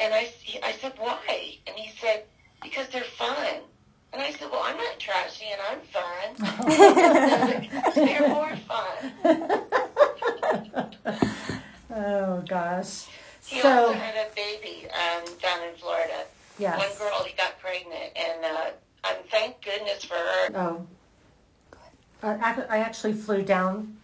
And 0.00 0.14
I, 0.14 0.30
I 0.62 0.72
said, 0.72 0.94
why? 0.98 1.56
And 1.66 1.76
he 1.76 1.90
said, 1.98 2.24
because 2.62 2.88
they're 2.88 3.02
fun. 3.02 3.60
And 4.12 4.22
I 4.22 4.30
said, 4.32 4.48
well, 4.50 4.62
I'm 4.64 4.76
not 4.76 4.98
trashy 4.98 5.46
and 5.52 5.60
I'm 5.70 5.80
fun. 5.80 6.34
they're 7.94 8.28
more 8.28 8.56
fun. 8.56 9.12
oh, 11.94 12.42
gosh. 12.48 13.06
He 13.46 13.60
so, 13.60 13.86
also 13.86 13.92
had 13.92 14.14
a 14.14 14.34
baby 14.34 14.86
um, 14.90 15.24
down 15.40 15.62
in 15.68 15.74
Florida. 15.76 16.24
Yes. 16.58 16.78
One 16.78 16.98
girl, 16.98 17.22
he 17.24 17.34
got 17.36 17.58
pregnant, 17.60 18.12
and 18.16 18.44
uh, 18.44 18.70
um, 19.08 19.16
thank 19.30 19.62
goodness 19.62 20.04
for 20.04 20.14
her. 20.14 20.50
Oh. 20.54 20.86
Uh, 22.22 22.36
I 22.68 22.78
actually 22.78 23.12
flew 23.12 23.42
down 23.42 23.96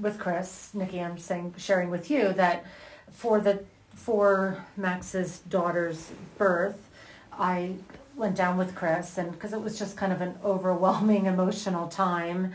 with 0.00 0.18
Chris, 0.18 0.74
Nikki. 0.74 1.00
I'm 1.00 1.18
saying, 1.18 1.54
sharing 1.58 1.90
with 1.90 2.10
you 2.10 2.32
that 2.32 2.66
for 3.12 3.40
the 3.40 3.64
for 3.94 4.64
Max's 4.76 5.38
daughter's 5.40 6.10
birth, 6.38 6.88
I 7.32 7.76
went 8.16 8.36
down 8.36 8.56
with 8.58 8.74
Chris, 8.74 9.18
and 9.18 9.32
because 9.32 9.52
it 9.52 9.60
was 9.60 9.78
just 9.78 9.96
kind 9.96 10.12
of 10.12 10.20
an 10.20 10.34
overwhelming 10.44 11.26
emotional 11.34 11.88
time 11.88 12.52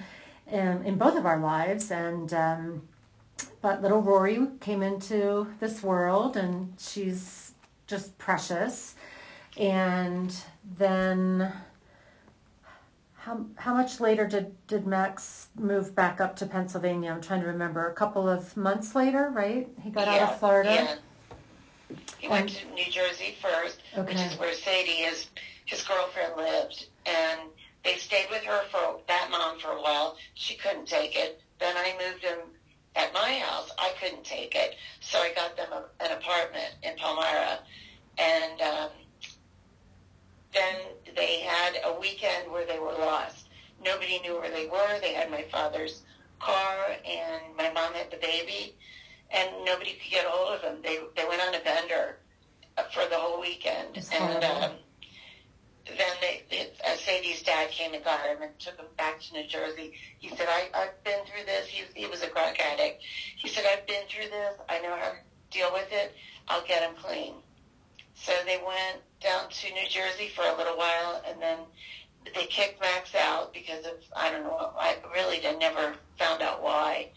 in, 0.51 0.83
in 0.83 0.97
both 0.97 1.17
of 1.17 1.25
our 1.25 1.39
lives, 1.39 1.91
and 1.91 2.33
um, 2.33 2.81
but 3.61 3.81
little 3.81 4.01
Rory 4.01 4.47
came 4.59 4.81
into 4.81 5.47
this 5.59 5.83
world, 5.83 6.37
and 6.37 6.73
she's 6.77 7.53
just 7.87 8.17
precious, 8.17 8.95
and 9.57 10.35
then 10.77 11.51
how, 13.27 13.45
how 13.57 13.73
much 13.73 13.99
later 13.99 14.25
did, 14.25 14.55
did 14.67 14.87
Max 14.87 15.49
move 15.59 15.93
back 15.93 16.21
up 16.21 16.37
to 16.37 16.45
Pennsylvania? 16.45 17.11
I'm 17.11 17.19
trying 17.19 17.41
to 17.41 17.47
remember. 17.47 17.89
A 17.89 17.93
couple 17.93 18.29
of 18.29 18.55
months 18.55 18.95
later, 18.95 19.29
right? 19.33 19.67
He 19.83 19.89
got 19.89 20.07
yeah, 20.07 20.13
out 20.13 20.21
of 20.29 20.39
Florida. 20.39 20.73
Yeah. 21.89 21.97
He 22.19 22.29
went 22.29 22.49
to 22.49 22.65
New 22.73 22.89
Jersey 22.89 23.35
first, 23.41 23.81
okay. 23.97 24.13
which 24.13 24.21
is 24.21 24.39
where 24.39 24.53
Sadie, 24.53 24.91
his 24.91 25.27
his 25.67 25.83
girlfriend, 25.83 26.33
lived, 26.37 26.87
and 27.05 27.41
they 27.83 27.95
stayed 27.95 28.27
with 28.31 28.43
her 28.43 28.63
for 28.71 28.99
that 29.07 29.29
mom 29.29 29.59
for 29.59 29.71
a 29.71 29.81
while. 29.81 30.17
She 30.33 30.55
couldn't 30.55 30.87
take 30.87 31.15
it. 31.15 31.41
Then 31.59 31.75
I 31.77 31.93
moved 31.99 32.23
him 32.23 32.39
at 32.95 33.13
my 33.13 33.33
house. 33.35 33.69
I 33.77 33.91
couldn't 34.01 34.23
take 34.23 34.55
it, 34.55 34.75
so 35.01 35.19
I 35.19 35.31
got 35.35 35.55
them 35.55 35.67
a, 35.71 35.85
an 36.03 36.11
apartment 36.17 36.73
in 36.83 36.95
Palmyra, 36.95 37.59
and 38.17 38.61
um, 38.61 38.89
then 40.53 40.75
they 41.15 41.41
had 41.41 41.77
a 41.85 41.99
weekend 41.99 42.51
where 42.51 42.65
they 42.65 42.79
were 42.79 42.93
lost. 42.93 43.49
Nobody 43.83 44.19
knew 44.19 44.35
where 44.39 44.49
they 44.49 44.65
were. 44.67 44.99
They 45.01 45.13
had 45.13 45.29
my 45.29 45.43
father's 45.51 46.01
car, 46.39 46.87
and 47.05 47.55
my 47.57 47.71
mom 47.73 47.93
had 47.93 48.09
the 48.09 48.17
baby, 48.17 48.75
and 49.31 49.49
nobody 49.65 49.91
could 49.91 50.11
get 50.11 50.25
a 50.25 50.29
hold 50.29 50.55
of 50.55 50.61
them. 50.61 50.77
They 50.81 50.99
they 51.15 51.27
went 51.27 51.41
on 51.41 51.53
a 51.53 51.59
bender 51.59 52.17
for 52.93 53.05
the 53.09 53.15
whole 53.17 53.41
weekend, 53.41 53.89
That's 53.95 54.09
and 54.11 54.43
horrible. 54.43 54.63
um, 54.63 54.71
then 55.97 56.15
they, 56.21 56.43
they 56.49 56.71
uh, 56.85 56.95
Sadie's 56.95 57.43
dad 57.43 57.69
came 57.69 57.93
and 57.93 58.03
got 58.03 58.25
him 58.25 58.41
and 58.41 58.57
took 58.59 58.77
him 58.77 58.87
back 58.97 59.21
to 59.21 59.33
New 59.33 59.47
Jersey. 59.47 59.93
He 60.19 60.29
said, 60.29 60.47
I, 60.49 60.69
"I've 60.73 61.03
been 61.03 61.19
through 61.25 61.45
this." 61.45 61.67
He, 61.67 61.83
he 61.93 62.07
was 62.07 62.23
a 62.23 62.27
crack 62.27 62.59
addict. 62.59 63.03
He 63.37 63.47
said, 63.47 63.65
"I've 63.65 63.87
been 63.87 64.03
through 64.09 64.29
this. 64.29 64.55
I 64.69 64.79
know 64.79 64.95
how 64.95 65.11
to 65.11 65.17
deal 65.51 65.71
with 65.71 65.91
it. 65.91 66.13
I'll 66.47 66.65
get 66.65 66.83
him 66.83 66.95
clean." 67.01 67.33
So 68.15 68.33
they 68.45 68.57
went 68.57 69.01
down 69.21 69.49
to 69.49 69.73
New 69.73 69.87
Jersey 69.87 70.29
for 70.29 70.43
a 70.43 70.57
little 70.57 70.77
while, 70.77 71.21
and 71.27 71.41
then 71.41 71.59
they 72.35 72.45
kicked 72.45 72.81
Max 72.81 73.15
out 73.15 73.53
because 73.53 73.85
of 73.85 73.93
I 74.15 74.31
don't 74.31 74.43
know. 74.43 74.73
I 74.77 74.97
really 75.13 75.39
did, 75.39 75.59
never 75.59 75.95
found 76.17 76.41
out 76.41 76.63
why. 76.63 77.09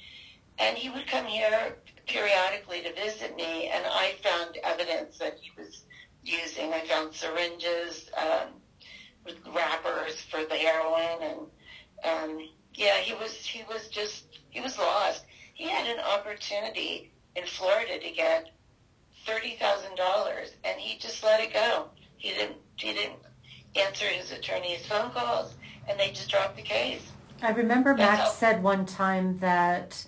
And 0.58 0.76
he 0.76 0.90
would 0.90 1.06
come 1.06 1.24
here 1.24 1.76
periodically 2.06 2.82
to 2.82 2.92
visit 2.94 3.34
me, 3.36 3.68
and 3.68 3.84
I 3.86 4.14
found 4.22 4.58
evidence 4.62 5.18
that 5.18 5.38
he 5.40 5.50
was 5.56 5.84
using. 6.22 6.72
I 6.72 6.80
found 6.86 7.14
syringes, 7.14 8.10
um, 8.16 8.48
wrappers 9.54 10.20
for 10.22 10.44
the 10.44 10.54
heroin, 10.56 11.22
and 11.22 11.38
um, 12.04 12.48
yeah, 12.74 12.96
he 12.98 13.14
was 13.14 13.34
he 13.36 13.62
was 13.68 13.88
just 13.88 14.24
he 14.50 14.60
was 14.60 14.78
lost. 14.78 15.24
He 15.54 15.68
had 15.68 15.86
an 15.86 16.00
opportunity 16.00 17.12
in 17.36 17.44
Florida 17.46 17.98
to 17.98 18.10
get 18.10 18.50
thirty 19.26 19.56
thousand 19.56 19.96
dollars, 19.96 20.50
and 20.64 20.78
he 20.80 20.98
just 20.98 21.22
let 21.22 21.40
it 21.40 21.52
go. 21.52 21.86
He 22.16 22.30
didn't 22.30 22.56
he 22.76 22.92
didn't 22.92 23.18
answer 23.76 24.06
his 24.06 24.32
attorney's 24.32 24.86
phone 24.86 25.10
calls, 25.10 25.54
and 25.88 25.98
they 25.98 26.10
just 26.10 26.30
dropped 26.30 26.56
the 26.56 26.62
case. 26.62 27.02
I 27.42 27.50
remember 27.52 27.96
That's 27.96 28.18
Max 28.18 28.20
how- 28.22 28.28
said 28.30 28.62
one 28.62 28.86
time 28.86 29.38
that 29.38 30.04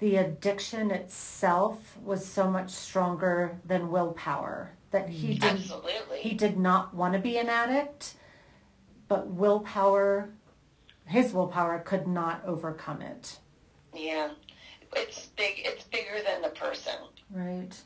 the 0.00 0.16
addiction 0.16 0.90
itself 0.90 1.96
was 2.02 2.26
so 2.26 2.50
much 2.50 2.70
stronger 2.70 3.58
than 3.64 3.90
willpower. 3.90 4.72
That 4.90 5.08
he 5.08 5.34
didn't 5.34 5.60
Absolutely. 5.60 6.18
he 6.20 6.34
did 6.34 6.56
not 6.58 6.94
want 6.94 7.14
to 7.14 7.18
be 7.18 7.36
an 7.38 7.48
addict, 7.48 8.14
but 9.08 9.26
willpower 9.28 10.30
his 11.06 11.32
willpower 11.32 11.80
could 11.80 12.06
not 12.06 12.42
overcome 12.46 13.02
it. 13.02 13.38
yeah, 13.94 14.30
it's 14.96 15.26
big. 15.36 15.54
It's 15.58 15.84
bigger 15.84 16.22
than 16.24 16.42
the 16.42 16.48
person. 16.48 16.94
Right. 17.30 17.78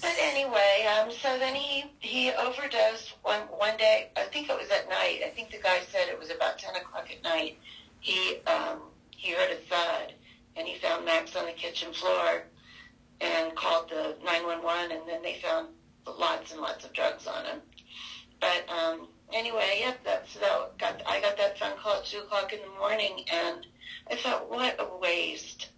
But 0.00 0.14
anyway, 0.18 0.88
um, 0.98 1.10
so 1.10 1.38
then 1.38 1.54
he 1.54 1.84
he 1.98 2.32
overdosed 2.32 3.14
one 3.22 3.42
one 3.42 3.76
day. 3.76 4.10
I 4.16 4.22
think 4.22 4.48
it 4.48 4.56
was 4.58 4.70
at 4.70 4.88
night. 4.88 5.20
I 5.24 5.28
think 5.28 5.50
the 5.50 5.58
guy 5.58 5.80
said 5.90 6.08
it 6.08 6.18
was 6.18 6.30
about 6.30 6.58
ten 6.58 6.74
o'clock 6.76 7.08
at 7.10 7.22
night. 7.22 7.58
He 8.00 8.38
um, 8.46 8.80
he 9.10 9.32
heard 9.32 9.50
a 9.50 9.56
thud, 9.56 10.14
and 10.56 10.66
he 10.66 10.78
found 10.78 11.04
Max 11.04 11.36
on 11.36 11.44
the 11.44 11.52
kitchen 11.52 11.92
floor, 11.92 12.44
and 13.20 13.54
called 13.54 13.90
the 13.90 14.16
nine 14.24 14.46
one 14.46 14.62
one, 14.62 14.90
and 14.90 15.02
then 15.06 15.20
they 15.22 15.38
found 15.42 15.68
lots 16.18 16.52
and 16.52 16.62
lots 16.62 16.86
of 16.86 16.92
drugs 16.94 17.26
on 17.26 17.44
him. 17.44 17.60
But 18.40 18.64
um, 18.68 19.08
anyway, 19.32 19.78
yep, 19.80 20.00
that's 20.04 20.34
that. 20.34 20.78
Got 20.78 21.02
I 21.06 21.20
got 21.20 21.36
that 21.36 21.58
phone 21.58 21.76
call 21.78 21.98
at 21.98 22.06
two 22.06 22.18
o'clock 22.18 22.52
in 22.52 22.60
the 22.60 22.78
morning, 22.78 23.24
and 23.32 23.66
I 24.10 24.16
thought, 24.16 24.50
what 24.50 24.76
a 24.78 24.98
waste 24.98 25.68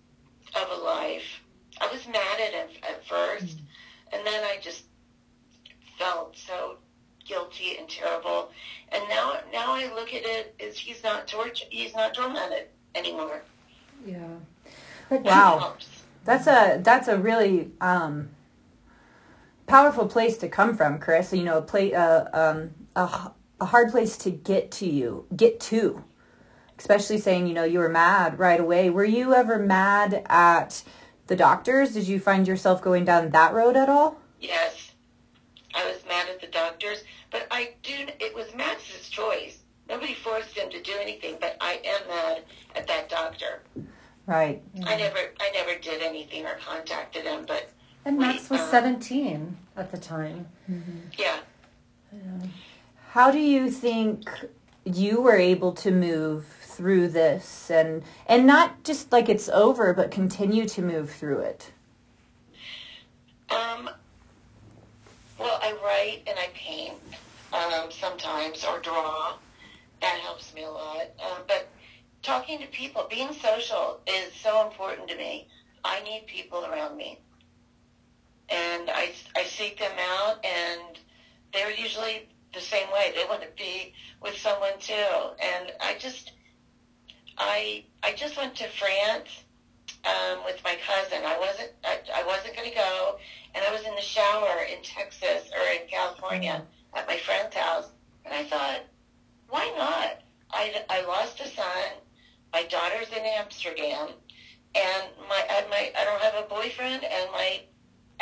of 0.54 0.68
a 0.70 0.82
life. 0.82 1.40
I 1.80 1.90
was 1.92 2.06
mad 2.06 2.40
at 2.40 2.52
him 2.52 2.68
at 2.82 3.04
first. 3.06 3.58
And 4.12 4.26
then 4.26 4.44
I 4.44 4.58
just 4.60 4.84
felt 5.98 6.36
so 6.36 6.76
guilty 7.26 7.78
and 7.78 7.88
terrible. 7.88 8.50
And 8.90 9.02
now, 9.08 9.38
now 9.52 9.72
I 9.72 9.92
look 9.94 10.12
at 10.12 10.22
it 10.24 10.54
as 10.60 10.76
he's 10.76 11.02
not 11.02 11.26
tortured. 11.26 11.68
He's 11.70 11.94
not 11.94 12.14
tormented 12.14 12.66
anymore. 12.94 13.42
Yeah. 14.04 14.18
But 15.08 15.22
Wow. 15.24 15.58
Helps. 15.58 15.88
That's 16.24 16.46
a 16.46 16.80
that's 16.84 17.08
a 17.08 17.18
really 17.18 17.72
um, 17.80 18.28
powerful 19.72 20.06
place 20.06 20.36
to 20.36 20.48
come 20.50 20.76
from, 20.76 20.98
Chris. 20.98 21.32
You 21.32 21.44
know, 21.44 21.58
a 21.58 21.62
play 21.62 21.94
uh, 21.94 22.26
um, 22.34 22.70
a, 22.94 23.30
a 23.58 23.64
hard 23.64 23.90
place 23.90 24.18
to 24.18 24.30
get 24.30 24.70
to 24.72 24.86
you, 24.86 25.26
get 25.34 25.60
to. 25.60 26.04
Especially 26.78 27.16
saying, 27.16 27.46
you 27.46 27.54
know, 27.54 27.64
you 27.64 27.78
were 27.78 27.88
mad 27.88 28.38
right 28.38 28.60
away. 28.60 28.90
Were 28.90 29.04
you 29.04 29.34
ever 29.34 29.58
mad 29.58 30.24
at 30.26 30.82
the 31.28 31.36
doctors? 31.36 31.94
Did 31.94 32.06
you 32.06 32.20
find 32.20 32.46
yourself 32.46 32.82
going 32.82 33.06
down 33.06 33.30
that 33.30 33.54
road 33.54 33.76
at 33.76 33.88
all? 33.88 34.18
Yes, 34.40 34.92
I 35.74 35.90
was 35.90 36.04
mad 36.06 36.28
at 36.28 36.40
the 36.40 36.48
doctors, 36.48 37.04
but 37.30 37.46
I 37.50 37.74
do. 37.82 37.94
It 38.20 38.34
was 38.34 38.54
Max's 38.54 39.08
choice. 39.08 39.60
Nobody 39.88 40.12
forced 40.12 40.56
him 40.56 40.68
to 40.70 40.82
do 40.82 40.92
anything, 41.00 41.36
but 41.40 41.56
I 41.62 41.80
am 41.84 42.08
mad 42.08 42.42
at 42.74 42.86
that 42.88 43.08
doctor. 43.08 43.62
Right. 44.26 44.62
I 44.84 44.96
never, 44.96 45.18
I 45.40 45.50
never 45.54 45.78
did 45.78 46.02
anything 46.02 46.44
or 46.44 46.56
contacted 46.56 47.24
him, 47.24 47.44
but 47.46 47.70
and 48.04 48.18
Max 48.18 48.50
was 48.50 48.60
uh, 48.60 48.70
17 48.70 49.56
at 49.76 49.90
the 49.90 49.98
time. 49.98 50.46
yeah. 51.18 51.38
How 53.10 53.30
do 53.30 53.38
you 53.38 53.70
think 53.70 54.28
you 54.84 55.20
were 55.20 55.36
able 55.36 55.72
to 55.72 55.90
move 55.90 56.46
through 56.62 57.08
this 57.08 57.70
and 57.70 58.02
and 58.26 58.46
not 58.46 58.82
just 58.84 59.12
like 59.12 59.28
it's 59.28 59.48
over, 59.48 59.92
but 59.92 60.10
continue 60.10 60.66
to 60.66 60.82
move 60.82 61.10
through 61.10 61.40
it? 61.40 61.72
Um, 63.50 63.90
well, 65.38 65.58
I 65.62 65.74
write 65.84 66.22
and 66.26 66.38
I 66.38 66.48
paint 66.54 66.94
um, 67.52 67.90
sometimes 67.90 68.64
or 68.64 68.80
draw. 68.80 69.34
That 70.00 70.18
helps 70.20 70.54
me 70.54 70.64
a 70.64 70.70
lot. 70.70 71.10
Um, 71.22 71.42
but 71.46 71.68
talking 72.22 72.58
to 72.60 72.66
people, 72.68 73.06
being 73.10 73.32
social 73.32 74.00
is 74.06 74.32
so 74.34 74.66
important 74.66 75.08
to 75.08 75.16
me. 75.16 75.48
I 75.84 76.02
need 76.02 76.26
people 76.26 76.64
around 76.64 76.96
me. 76.96 77.18
And 78.48 78.90
I, 78.90 79.12
I 79.36 79.44
seek 79.44 79.78
them 79.78 79.96
out, 79.98 80.44
and 80.44 80.98
they're 81.52 81.70
usually 81.70 82.28
the 82.52 82.60
same 82.60 82.86
way. 82.92 83.12
They 83.14 83.24
want 83.28 83.42
to 83.42 83.48
be 83.56 83.94
with 84.20 84.36
someone 84.36 84.78
too. 84.78 84.94
And 84.94 85.72
I 85.80 85.96
just, 85.98 86.32
I, 87.38 87.84
I 88.02 88.12
just 88.12 88.36
went 88.36 88.54
to 88.56 88.68
France 88.68 89.44
um, 90.04 90.44
with 90.44 90.60
my 90.64 90.76
cousin. 90.86 91.24
I 91.24 91.38
wasn't, 91.38 91.70
I, 91.84 91.98
I 92.14 92.26
wasn't 92.26 92.56
going 92.56 92.68
to 92.68 92.74
go, 92.74 93.18
and 93.54 93.64
I 93.64 93.70
was 93.72 93.82
in 93.86 93.94
the 93.94 94.02
shower 94.02 94.64
in 94.70 94.82
Texas 94.82 95.50
or 95.56 95.72
in 95.72 95.88
California 95.88 96.62
at 96.94 97.06
my 97.06 97.16
friend's 97.18 97.54
house, 97.54 97.88
and 98.24 98.34
I 98.34 98.44
thought, 98.44 98.80
why 99.48 99.72
not? 99.76 100.20
I, 100.50 100.84
I 100.90 101.06
lost 101.06 101.40
a 101.40 101.48
son. 101.48 101.64
My 102.52 102.64
daughter's 102.64 103.08
in 103.08 103.24
Amsterdam, 103.24 104.08
and 104.74 105.04
my 105.28 105.42
I, 105.48 105.64
my 105.70 105.92
I 105.98 106.04
don't 106.04 106.20
have 106.20 106.44
a 106.44 106.48
boyfriend, 106.48 107.04
and 107.04 107.30
my 107.32 107.60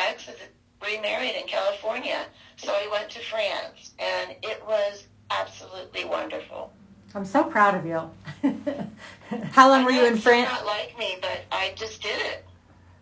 ex 0.08 0.28
is 0.28 0.36
remarried 0.82 1.34
in 1.36 1.46
California. 1.46 2.26
So 2.56 2.72
I 2.72 2.88
went 2.90 3.10
to 3.10 3.20
France, 3.20 3.92
and 3.98 4.36
it 4.42 4.62
was 4.66 5.06
absolutely 5.30 6.04
wonderful. 6.04 6.72
I'm 7.14 7.24
so 7.24 7.42
proud 7.42 7.74
of 7.74 7.84
you. 7.84 8.10
How 9.52 9.68
long 9.68 9.84
were 9.84 9.90
you 9.90 10.06
in 10.06 10.16
France? 10.16 10.48
Not 10.50 10.66
like 10.66 10.96
me, 10.98 11.16
but 11.20 11.42
I 11.50 11.72
just 11.76 12.02
did 12.02 12.20
it. 12.20 12.44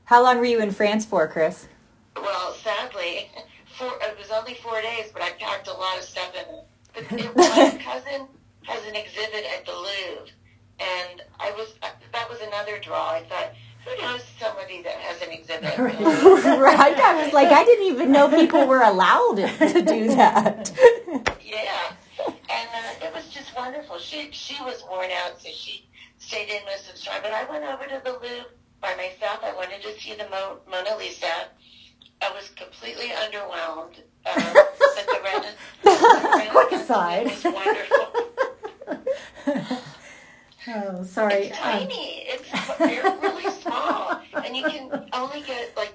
How 0.04 0.22
long 0.22 0.38
were 0.38 0.46
you 0.46 0.60
in 0.60 0.70
France 0.70 1.04
for, 1.04 1.28
Chris? 1.28 1.68
Well, 2.16 2.54
sadly, 2.54 3.30
four, 3.78 3.92
it 4.00 4.18
was 4.18 4.30
only 4.30 4.54
four 4.54 4.80
days, 4.80 5.10
but 5.12 5.22
I 5.22 5.30
packed 5.32 5.68
a 5.68 5.72
lot 5.72 5.98
of 5.98 6.04
stuff 6.04 6.32
in. 6.34 6.60
But 6.94 7.12
it 7.20 7.36
my 7.36 7.78
cousin 7.82 8.26
has 8.62 8.86
an 8.86 8.96
exhibit 8.96 9.44
at 9.56 9.66
the 9.66 9.72
Louvre, 9.72 10.32
and 10.80 11.22
I 11.38 11.50
was 11.52 11.74
that 12.12 12.30
was 12.30 12.40
another 12.40 12.78
draw. 12.78 13.10
I 13.10 13.24
thought, 13.24 13.52
who 13.84 14.02
knows 14.02 14.22
somebody 14.40 14.82
that 14.82 14.92
has 14.94 15.22
an 15.22 15.30
exhibit? 15.30 15.78
at 15.78 15.86
the 15.98 16.04
Louvre? 16.04 16.58
right. 16.60 16.96
I 16.98 17.22
was 17.24 17.32
like, 17.32 17.48
I 17.50 17.64
didn't 17.64 17.86
even 17.86 18.10
know 18.12 18.28
people 18.28 18.66
were 18.66 18.82
allowed 18.82 19.36
to 19.36 19.82
do 19.82 20.08
that. 20.14 20.70
Yeah, 21.44 21.92
and 22.50 22.68
uh, 22.74 23.06
it 23.06 23.12
was 23.14 23.28
just 23.28 23.54
wonderful. 23.56 23.98
She 23.98 24.30
she 24.32 24.62
was 24.62 24.82
worn 24.90 25.10
out, 25.24 25.40
so 25.40 25.48
she 25.50 25.88
stayed 26.18 26.50
in 26.50 26.62
most 26.66 26.88
of 26.90 26.96
the 26.96 27.02
time. 27.02 27.22
But 27.22 27.32
I 27.32 27.44
went 27.50 27.64
over 27.64 27.84
to 27.84 28.00
the 28.04 28.12
Louvre 28.12 28.46
by 28.82 28.94
myself. 28.96 29.40
I 29.42 29.54
wanted 29.54 29.80
to 29.82 29.98
see 29.98 30.14
the 30.14 30.28
Mo- 30.30 30.58
Mona 30.70 30.96
Lisa. 30.98 31.48
I 32.20 32.30
was 32.32 32.50
completely 32.50 33.08
underwhelmed. 33.08 34.02
Um, 34.26 34.52
but 34.52 35.06
the 35.06 35.20
Rena- 35.24 35.54
the 35.84 35.90
Quick 36.50 36.70
Renaissance 36.70 36.82
aside. 36.82 37.26
was 37.26 37.44
wonderful. 37.44 38.06
oh, 40.68 41.02
sorry. 41.04 41.34
It's 41.48 41.58
Um, 41.58 41.64
tiny. 41.64 42.24
It's 42.26 42.78
they're 42.78 43.02
really 43.20 43.50
small, 43.50 44.20
and 44.44 44.56
you 44.56 44.64
can 44.64 45.08
only 45.12 45.42
get 45.42 45.76
like 45.76 45.94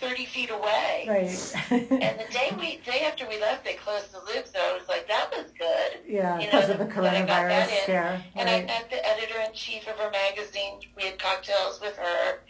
thirty 0.00 0.26
feet 0.26 0.50
away. 0.50 1.04
right. 1.08 1.54
And 1.70 2.18
the 2.20 2.26
day 2.32 2.54
we 2.58 2.78
day 2.78 3.04
after 3.06 3.28
we 3.28 3.38
left, 3.40 3.64
they 3.64 3.74
closed 3.74 4.12
the 4.12 4.18
Louvre, 4.18 4.46
so 4.46 4.58
I 4.58 4.76
was 4.78 4.88
like, 4.88 5.06
that 5.08 5.30
was 5.36 5.50
good. 5.58 6.00
yeah, 6.06 6.38
you 6.38 6.46
because 6.46 6.68
know, 6.68 6.74
of 6.74 6.78
the 6.80 6.84
that 7.02 7.14
I 7.14 7.20
got 7.20 7.26
that 7.26 7.68
coronavirus 7.68 7.82
scare. 7.84 8.24
And 8.36 8.48
I 8.48 8.64
met 8.64 8.90
the 8.90 9.06
editor 9.06 9.38
in 9.46 9.52
chief 9.54 9.86
of 9.88 9.96
her 9.98 10.10
magazine. 10.10 10.80
We 10.96 11.04
had 11.04 11.18
cocktails 11.18 11.80
with 11.80 11.96
her, 11.96 12.40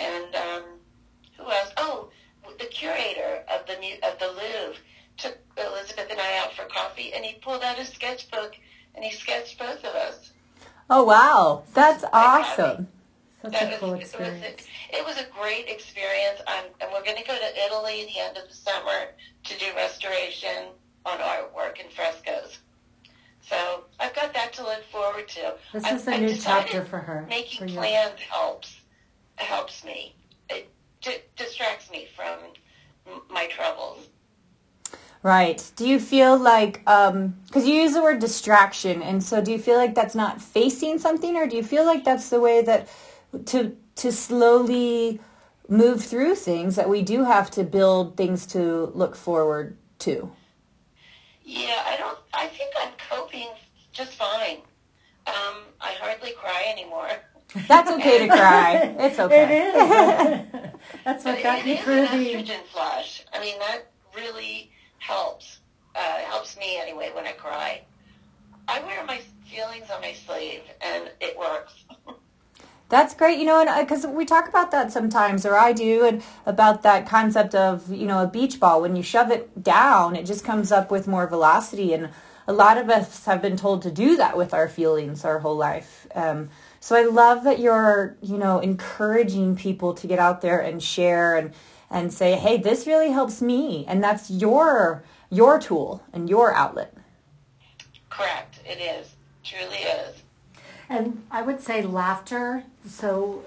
and 0.00 0.34
um, 0.34 0.62
who 1.38 1.44
else? 1.44 1.72
Oh, 1.76 2.10
the 2.58 2.66
curator 2.66 3.44
of 3.52 3.66
the 3.66 3.74
of 4.06 4.18
the 4.18 4.26
Louvre 4.28 4.80
took 5.16 5.38
Elizabeth 5.56 6.08
and 6.10 6.20
I 6.20 6.38
out 6.44 6.52
for 6.54 6.64
coffee, 6.66 7.12
and 7.14 7.24
he 7.24 7.34
pulled 7.40 7.62
out 7.62 7.78
a 7.78 7.84
sketchbook 7.84 8.54
and 8.94 9.04
he 9.04 9.10
sketched 9.10 9.58
both 9.58 9.78
of 9.84 9.94
us. 9.94 10.32
Oh 10.88 11.04
wow, 11.04 11.64
that's 11.74 12.04
awesome. 12.12 12.88
Such 13.42 13.52
That 13.52 13.74
a 13.74 13.78
cool 13.78 13.90
was, 13.92 14.12
it 14.14 14.18
was 14.18 14.28
experience. 14.28 14.66
it 14.92 15.04
was 15.06 15.18
a 15.18 15.24
great 15.38 15.68
experience. 15.68 16.40
Um, 16.46 16.64
and 16.80 16.90
we're 16.92 17.04
going 17.04 17.16
to 17.16 17.24
go 17.26 17.36
to 17.36 17.64
Italy 17.66 18.02
at 18.02 18.08
the 18.08 18.18
end 18.20 18.36
of 18.36 18.48
the 18.48 18.54
summer 18.54 19.08
to 19.44 19.58
do 19.58 19.66
restoration 19.76 20.68
on 21.04 21.18
artwork 21.18 21.80
and 21.82 21.92
frescoes. 21.92 22.58
So 23.42 23.84
I've 24.00 24.14
got 24.14 24.32
that 24.34 24.52
to 24.54 24.62
look 24.62 24.82
forward 24.90 25.28
to. 25.28 25.54
This 25.72 25.84
I- 25.84 25.94
is 25.94 26.06
a 26.08 26.14
I 26.14 26.18
new 26.18 26.34
chapter 26.36 26.84
for 26.84 26.98
her. 26.98 27.26
Making 27.28 27.68
for 27.68 27.74
plans 27.74 28.20
helps 28.20 28.80
helps 29.36 29.84
me. 29.84 30.14
It 30.48 30.70
d- 31.02 31.18
distracts 31.36 31.90
me 31.90 32.08
from 32.16 32.38
my 33.30 33.46
troubles. 33.48 34.08
Right. 35.22 35.70
Do 35.76 35.88
you 35.88 35.98
feel 35.98 36.36
like, 36.38 36.84
because 36.84 37.66
you 37.66 37.74
use 37.74 37.94
the 37.94 38.02
word 38.02 38.20
distraction, 38.20 39.02
and 39.02 39.22
so 39.22 39.42
do 39.42 39.50
you 39.50 39.58
feel 39.58 39.76
like 39.76 39.94
that's 39.94 40.14
not 40.14 40.40
facing 40.40 40.98
something, 40.98 41.36
or 41.36 41.46
do 41.46 41.56
you 41.56 41.64
feel 41.64 41.84
like 41.84 42.04
that's 42.04 42.28
the 42.30 42.40
way 42.40 42.62
that 42.62 42.88
to 43.46 43.76
to 43.96 44.12
slowly 44.12 45.20
move 45.68 46.04
through 46.04 46.34
things 46.36 46.76
that 46.76 46.88
we 46.88 47.02
do 47.02 47.24
have 47.24 47.50
to 47.50 47.64
build 47.64 48.16
things 48.16 48.46
to 48.46 48.86
look 48.94 49.16
forward 49.16 49.76
to? 50.00 50.30
Yeah, 51.44 51.82
I 51.86 51.96
don't. 51.96 52.18
I 52.34 52.46
think 52.46 52.72
I'm 52.80 52.92
coping 53.10 53.48
just 53.92 54.12
fine. 54.12 54.58
Um, 55.26 55.64
I 55.80 55.92
hardly 56.00 56.32
cry 56.32 56.66
anymore. 56.70 57.08
That's 57.66 57.90
okay 57.90 58.18
to 58.26 58.28
cry. 58.28 58.94
It's 59.00 59.18
okay. 59.26 59.42
It 59.42 59.50
is. 59.50 60.70
That's 61.04 61.24
what 61.24 61.34
But 61.36 61.42
got 61.42 61.58
it 61.60 61.66
you 61.66 61.74
is 61.74 61.80
through 61.84 61.94
an 62.04 62.04
the. 62.04 62.34
estrogen 62.34 62.62
flush. 62.72 63.24
I 63.32 63.40
mean, 63.40 63.58
that 63.58 63.90
really 64.14 64.70
helps. 65.06 65.60
Uh, 65.94 66.18
helps 66.28 66.56
me 66.58 66.78
anyway 66.78 67.10
when 67.14 67.26
I 67.26 67.32
cry. 67.32 67.82
I 68.68 68.80
wear 68.80 69.04
my 69.06 69.20
feelings 69.46 69.88
on 69.90 70.00
my 70.00 70.12
sleeve, 70.12 70.62
and 70.80 71.10
it 71.20 71.38
works. 71.38 71.84
That's 72.88 73.14
great, 73.14 73.38
you 73.38 73.46
know, 73.46 73.60
and 73.60 73.88
because 73.88 74.06
we 74.06 74.24
talk 74.24 74.48
about 74.48 74.70
that 74.72 74.92
sometimes, 74.92 75.46
or 75.46 75.56
I 75.56 75.72
do, 75.72 76.04
and 76.04 76.22
about 76.44 76.82
that 76.82 77.06
concept 77.06 77.54
of 77.54 77.90
you 77.90 78.06
know 78.06 78.22
a 78.22 78.26
beach 78.26 78.60
ball. 78.60 78.82
When 78.82 78.94
you 78.94 79.02
shove 79.02 79.30
it 79.30 79.62
down, 79.62 80.14
it 80.14 80.26
just 80.26 80.44
comes 80.44 80.70
up 80.70 80.90
with 80.90 81.08
more 81.08 81.26
velocity, 81.26 81.92
and 81.92 82.10
a 82.46 82.52
lot 82.52 82.78
of 82.78 82.90
us 82.90 83.24
have 83.24 83.42
been 83.42 83.56
told 83.56 83.82
to 83.82 83.90
do 83.90 84.16
that 84.16 84.36
with 84.36 84.54
our 84.54 84.68
feelings 84.68 85.24
our 85.24 85.40
whole 85.40 85.56
life. 85.56 86.06
Um, 86.14 86.50
so 86.78 86.94
I 86.94 87.02
love 87.02 87.42
that 87.44 87.58
you're 87.58 88.16
you 88.22 88.38
know 88.38 88.60
encouraging 88.60 89.56
people 89.56 89.94
to 89.94 90.06
get 90.06 90.18
out 90.18 90.42
there 90.42 90.60
and 90.60 90.82
share 90.82 91.36
and 91.36 91.52
and 91.90 92.12
say, 92.12 92.36
hey, 92.36 92.56
this 92.56 92.86
really 92.86 93.10
helps 93.10 93.40
me, 93.40 93.84
and 93.86 94.02
that's 94.02 94.30
your 94.30 95.04
your 95.30 95.58
tool 95.58 96.02
and 96.12 96.30
your 96.30 96.54
outlet. 96.54 96.94
Correct. 98.10 98.60
It 98.64 98.80
is. 98.80 99.14
Truly 99.42 99.76
is. 99.76 100.22
And 100.88 101.24
I 101.30 101.42
would 101.42 101.60
say 101.60 101.82
laughter. 101.82 102.64
So 102.88 103.42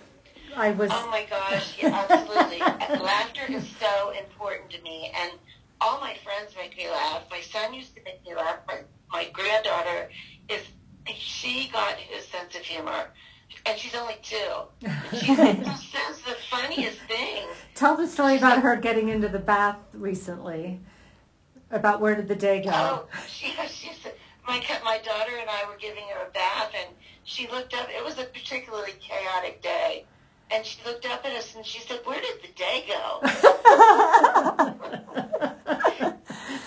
I 0.55 0.71
was. 0.71 0.89
Oh 0.93 1.09
my 1.09 1.25
gosh, 1.29 1.77
yeah, 1.81 2.05
absolutely. 2.09 2.59
Laughter 3.03 3.51
is 3.51 3.67
so 3.79 4.11
important 4.11 4.69
to 4.71 4.81
me, 4.81 5.11
and 5.15 5.31
all 5.81 5.99
my 5.99 6.15
friends 6.23 6.53
make 6.57 6.77
me 6.77 6.89
laugh. 6.89 7.23
My 7.31 7.41
son 7.41 7.73
used 7.73 7.95
to 7.95 8.01
make 8.03 8.25
me 8.25 8.35
laugh. 8.35 8.57
My, 8.67 8.79
my 9.11 9.29
granddaughter 9.31 10.09
is, 10.49 10.61
she 11.13 11.69
got 11.71 11.95
his 11.95 12.25
sense 12.25 12.55
of 12.55 12.61
humor, 12.61 13.07
and 13.65 13.77
she's 13.77 13.95
only 13.95 14.15
two. 14.23 14.37
She 15.11 15.35
just 15.35 15.91
says 15.91 16.21
the 16.25 16.35
funniest 16.49 16.99
thing. 17.01 17.47
Tell 17.75 17.95
the 17.97 18.07
story 18.07 18.37
about 18.37 18.61
her 18.61 18.75
getting 18.75 19.09
into 19.09 19.27
the 19.27 19.39
bath 19.39 19.77
recently. 19.93 20.79
About 21.71 22.01
where 22.01 22.15
did 22.15 22.27
the 22.27 22.35
day 22.35 22.61
go? 22.61 22.71
Oh, 22.73 23.07
she, 23.27 23.53
she 23.67 23.91
said, 23.93 24.13
my, 24.47 24.61
my 24.83 24.97
daughter 24.99 25.31
and 25.39 25.49
I 25.49 25.65
were 25.69 25.77
giving 25.77 26.03
her 26.15 26.27
a 26.27 26.31
bath, 26.31 26.71
and 26.75 26.89
she 27.23 27.47
looked 27.47 27.73
up. 27.75 27.87
It 27.89 28.03
was 28.03 28.17
a 28.17 28.23
particularly 28.23 28.93
chaotic 28.99 29.61
day. 29.61 30.05
And 30.51 30.65
she 30.65 30.79
looked 30.83 31.05
up 31.05 31.23
at 31.25 31.31
us 31.33 31.55
and 31.55 31.63
she 31.63 31.79
said, 31.79 31.99
where 32.05 32.19
did 32.19 32.41
the 32.41 32.47
day 32.55 32.85
go? 32.87 33.21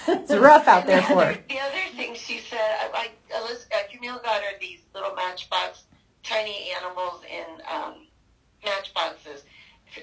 It's 0.09 0.33
rough 0.35 0.69
out 0.69 0.87
there 0.87 1.01
the 1.01 1.07
for 1.07 1.13
other, 1.15 1.27
her. 1.35 1.45
the 1.49 1.59
other 1.59 1.97
thing 1.97 2.15
she 2.15 2.39
said, 2.39 2.59
I, 2.61 3.09
I, 3.35 3.37
uh, 3.37 3.79
Camille 3.93 4.21
got 4.23 4.41
her 4.43 4.59
these 4.61 4.81
little 4.95 5.15
matchbox, 5.15 5.85
tiny 6.23 6.71
animals 6.81 7.23
in 7.25 7.63
um, 7.71 8.07
matchboxes 8.65 9.45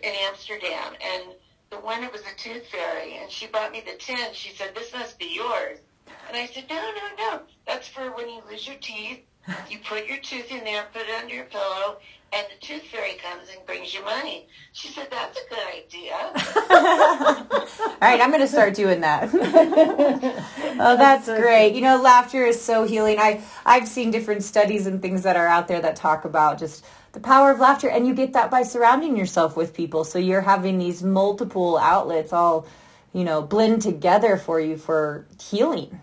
in 0.04 0.14
Amsterdam, 0.28 0.94
and 1.02 1.36
the 1.70 1.80
one 1.80 2.04
it 2.04 2.12
was 2.12 2.22
a 2.22 2.36
tooth 2.38 2.66
fairy, 2.68 3.18
and 3.18 3.32
she 3.32 3.48
brought 3.48 3.72
me 3.72 3.82
the 3.82 3.98
tin. 3.98 4.34
She 4.34 4.52
said, 4.52 4.76
"This 4.76 4.94
must 4.94 5.18
be 5.18 5.34
yours," 5.36 5.80
and 6.28 6.38
I 6.38 6.46
said, 6.46 6.66
"No, 6.70 6.76
no, 6.76 7.16
no. 7.18 7.42
That's 7.66 7.88
for 7.88 8.12
when 8.12 8.30
you 8.30 8.42
lose 8.50 8.66
your 8.68 8.78
teeth. 8.78 9.24
You 9.70 9.80
put 9.80 10.06
your 10.08 10.18
tooth 10.18 10.52
in 10.52 10.64
there, 10.64 10.86
put 10.94 11.04
it 11.04 11.22
under 11.22 11.34
your 11.34 11.46
pillow." 11.46 11.98
And 12.32 12.46
the 12.46 12.64
tooth 12.64 12.84
fairy 12.84 13.14
comes 13.14 13.50
and 13.50 13.66
brings 13.66 13.92
you 13.92 14.04
money. 14.04 14.48
She 14.72 14.90
said, 14.90 15.08
that's 15.10 15.36
a 15.36 15.50
good 15.50 15.58
idea. 15.68 16.14
All 17.80 17.98
right, 18.02 18.22
I'm 18.22 18.30
going 18.30 18.42
to 18.42 18.48
start 18.48 18.76
doing 18.76 19.02
that. 19.02 19.30
oh, 19.34 20.96
that's 20.96 21.26
so 21.26 21.40
great. 21.40 21.74
You 21.74 21.82
know, 21.82 22.00
laughter 22.00 22.46
is 22.46 22.62
so 22.62 22.84
healing. 22.84 23.18
I 23.20 23.42
I've 23.66 23.88
seen 23.88 24.12
different 24.12 24.44
studies 24.44 24.86
and 24.86 25.02
things 25.02 25.24
that 25.24 25.38
are 25.38 25.48
out 25.48 25.68
there 25.68 25.82
that 25.82 25.96
talk 25.96 26.24
about 26.24 26.60
just 26.60 26.86
the 27.14 27.20
power 27.20 27.50
of 27.50 27.60
laughter 27.60 27.90
and 27.90 28.06
you 28.06 28.14
get 28.14 28.34
that 28.34 28.52
by 28.52 28.62
surrounding 28.62 29.18
yourself 29.18 29.58
with 29.58 29.74
people. 29.74 30.04
So 30.04 30.20
you're 30.20 30.42
having 30.42 30.78
these 30.78 31.02
multiple 31.02 31.80
outlets 31.80 32.32
all, 32.32 32.68
you 33.12 33.24
know, 33.24 33.42
blend 33.42 33.82
together 33.82 34.38
for 34.38 34.60
you 34.60 34.78
for 34.78 35.26
healing. 35.42 36.00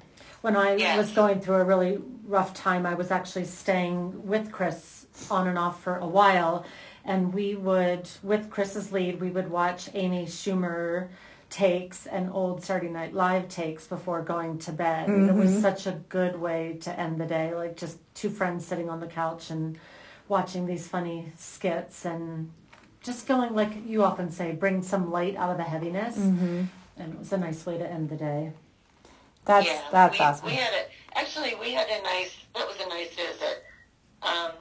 When 0.46 0.54
I 0.54 0.76
Yes. 0.76 0.96
was 0.96 1.11
going 1.11 1.40
through 1.40 1.56
a 1.56 1.64
really 1.64 1.98
rough 2.24 2.54
time, 2.54 2.87
I 2.87 2.94
was 2.94 3.11
actually 3.11 3.46
staying 3.46 4.28
with 4.28 4.52
Chris 4.52 5.06
on 5.28 5.48
and 5.48 5.59
off 5.59 5.82
for 5.82 5.96
a 5.96 6.06
while. 6.06 6.64
And 7.04 7.35
we 7.35 7.56
would, 7.56 8.09
with 8.22 8.48
Chris's 8.48 8.92
lead, 8.92 9.20
we 9.20 9.30
would 9.30 9.50
watch 9.50 9.90
Amy 9.92 10.24
Schumer 10.26 11.09
takes 11.50 12.06
and 12.06 12.30
old 12.30 12.62
Saturday 12.62 12.90
Night 12.90 13.12
Live 13.12 13.48
takes 13.48 13.88
before 13.88 14.22
going 14.22 14.59
to 14.59 14.70
bed. 14.70 15.09
And 15.09 15.28
It 15.28 15.35
was 15.35 15.50
mm-hmm. 15.50 15.62
such 15.62 15.85
a 15.88 16.00
good 16.09 16.38
way 16.40 16.78
to 16.82 16.96
end 16.96 17.20
the 17.20 17.26
day, 17.26 17.52
like 17.52 17.76
just 17.76 17.98
two 18.14 18.30
friends 18.30 18.64
sitting 18.64 18.88
on 18.88 19.00
the 19.00 19.09
couch 19.09 19.50
and 19.50 19.76
watching 20.28 20.66
these 20.66 20.87
funny 20.87 21.32
skits 21.37 22.04
and 22.04 22.52
just 23.02 23.26
going, 23.26 23.52
like 23.52 23.72
you 23.85 24.04
often 24.04 24.30
say, 24.30 24.52
bring 24.52 24.80
some 24.82 25.11
light 25.11 25.35
out 25.35 25.50
of 25.50 25.56
the 25.56 25.64
heaviness. 25.64 26.16
Mm-hmm. 26.16 26.66
And 26.98 27.12
it 27.14 27.18
was 27.18 27.32
a 27.32 27.37
nice 27.37 27.66
way 27.66 27.78
to 27.78 27.87
end 27.90 28.11
the 28.11 28.16
day. 28.16 28.52
That's 29.46 29.66
yeah, 29.66 29.82
that's 29.90 30.18
we, 30.18 30.24
awesome. 30.24 30.46
We 30.46 30.54
had 30.54 30.72
a 30.74 31.18
actually 31.18 31.54
we 31.54 31.72
had 31.72 31.88
a 31.88 32.02
nice 32.02 32.37
that 32.54 32.66
was 32.66 32.76
a 32.85 32.88
nice 32.88 33.14
visit, 33.14 33.64
um, 34.22 34.52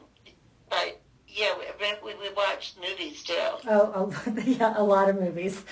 but 0.69 1.01
yeah, 1.35 1.53
we, 1.57 2.13
we, 2.13 2.19
we 2.19 2.33
watched 2.33 2.77
movies 2.79 3.21
too. 3.23 3.33
Oh, 3.67 4.13
oh 4.25 4.33
yeah, 4.45 4.73
a 4.77 4.83
lot 4.83 5.09
of 5.09 5.19
movies. 5.19 5.63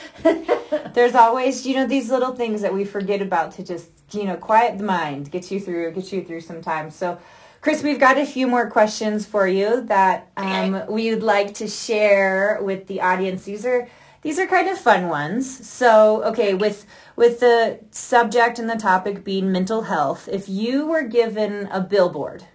There's 0.93 1.15
always, 1.15 1.65
you 1.65 1.75
know, 1.75 1.87
these 1.87 2.09
little 2.09 2.35
things 2.35 2.61
that 2.61 2.73
we 2.73 2.83
forget 2.83 3.21
about 3.21 3.53
to 3.53 3.63
just, 3.63 3.89
you 4.11 4.25
know, 4.25 4.35
quiet 4.35 4.77
the 4.77 4.83
mind, 4.83 5.31
get 5.31 5.49
you 5.51 5.61
through, 5.61 5.91
get 5.93 6.11
you 6.11 6.23
through 6.23 6.41
sometimes. 6.41 6.95
So, 6.95 7.17
Chris, 7.61 7.81
we've 7.81 7.99
got 7.99 8.17
a 8.17 8.25
few 8.25 8.45
more 8.45 8.69
questions 8.69 9.25
for 9.25 9.47
you 9.47 9.81
that 9.83 10.29
um, 10.35 10.75
Okay. 10.75 10.85
we 10.91 11.09
would 11.11 11.23
like 11.23 11.53
to 11.55 11.67
share 11.67 12.59
with 12.61 12.87
the 12.87 12.99
audience. 12.99 13.45
These 13.45 13.65
are 13.65 13.87
these 14.21 14.39
are 14.39 14.47
kind 14.47 14.69
of 14.69 14.77
fun 14.77 15.09
ones. 15.09 15.67
So, 15.67 16.23
okay, 16.23 16.53
with 16.53 16.85
with 17.15 17.39
the 17.39 17.79
subject 17.91 18.59
and 18.59 18.69
the 18.69 18.75
topic 18.75 19.23
being 19.23 19.51
mental 19.51 19.83
health, 19.83 20.27
if 20.31 20.49
you 20.49 20.87
were 20.87 21.03
given 21.03 21.67
a 21.71 21.81
billboard 21.81 22.45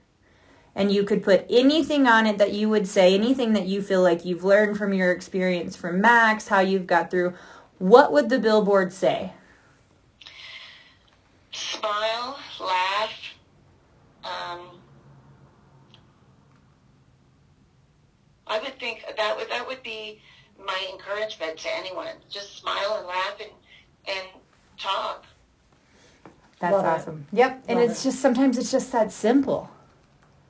and 0.75 0.93
you 0.93 1.05
could 1.05 1.23
put 1.23 1.47
anything 1.51 2.07
on 2.07 2.27
it 2.27 2.39
that 2.39 2.53
you 2.53 2.69
would 2.69 2.87
say, 2.87 3.15
anything 3.15 3.53
that 3.53 3.67
you 3.67 3.83
feel 3.83 4.03
like 4.03 4.25
you've 4.25 4.45
learned 4.45 4.77
from 4.77 4.93
your 4.93 5.13
experience 5.13 5.77
from 5.77 6.01
Max, 6.01 6.49
how 6.49 6.61
you've 6.61 6.87
got 6.87 7.11
through, 7.11 7.35
what 7.79 8.13
would 8.13 8.29
the 8.29 8.39
billboard 8.39 8.93
say? 8.93 9.33
Smile, 11.53 12.39
laugh. 12.61 13.13
Um, 14.25 14.61
I 18.47 18.59
would 18.61 18.79
think 18.79 19.05
that 19.17 19.37
would 19.37 19.49
that 19.51 19.67
would 19.67 19.83
be 19.83 20.21
my 20.65 20.87
encouragement 20.93 21.59
to 21.59 21.77
anyone. 21.77 22.15
Just 22.29 22.59
smile 22.59 22.97
and 22.99 23.07
laugh 23.07 23.41
and 23.41 23.51
and 24.09 24.38
talk. 24.79 25.27
That's 26.61 26.73
Love 26.73 26.85
it. 26.85 26.89
awesome. 26.89 27.27
Yep. 27.33 27.65
And 27.69 27.79
Love 27.81 27.91
it's 27.91 28.01
it. 28.01 28.09
just 28.09 28.21
sometimes 28.21 28.59
it's 28.59 28.71
just 28.71 28.91
that 28.93 29.13
simple. 29.13 29.71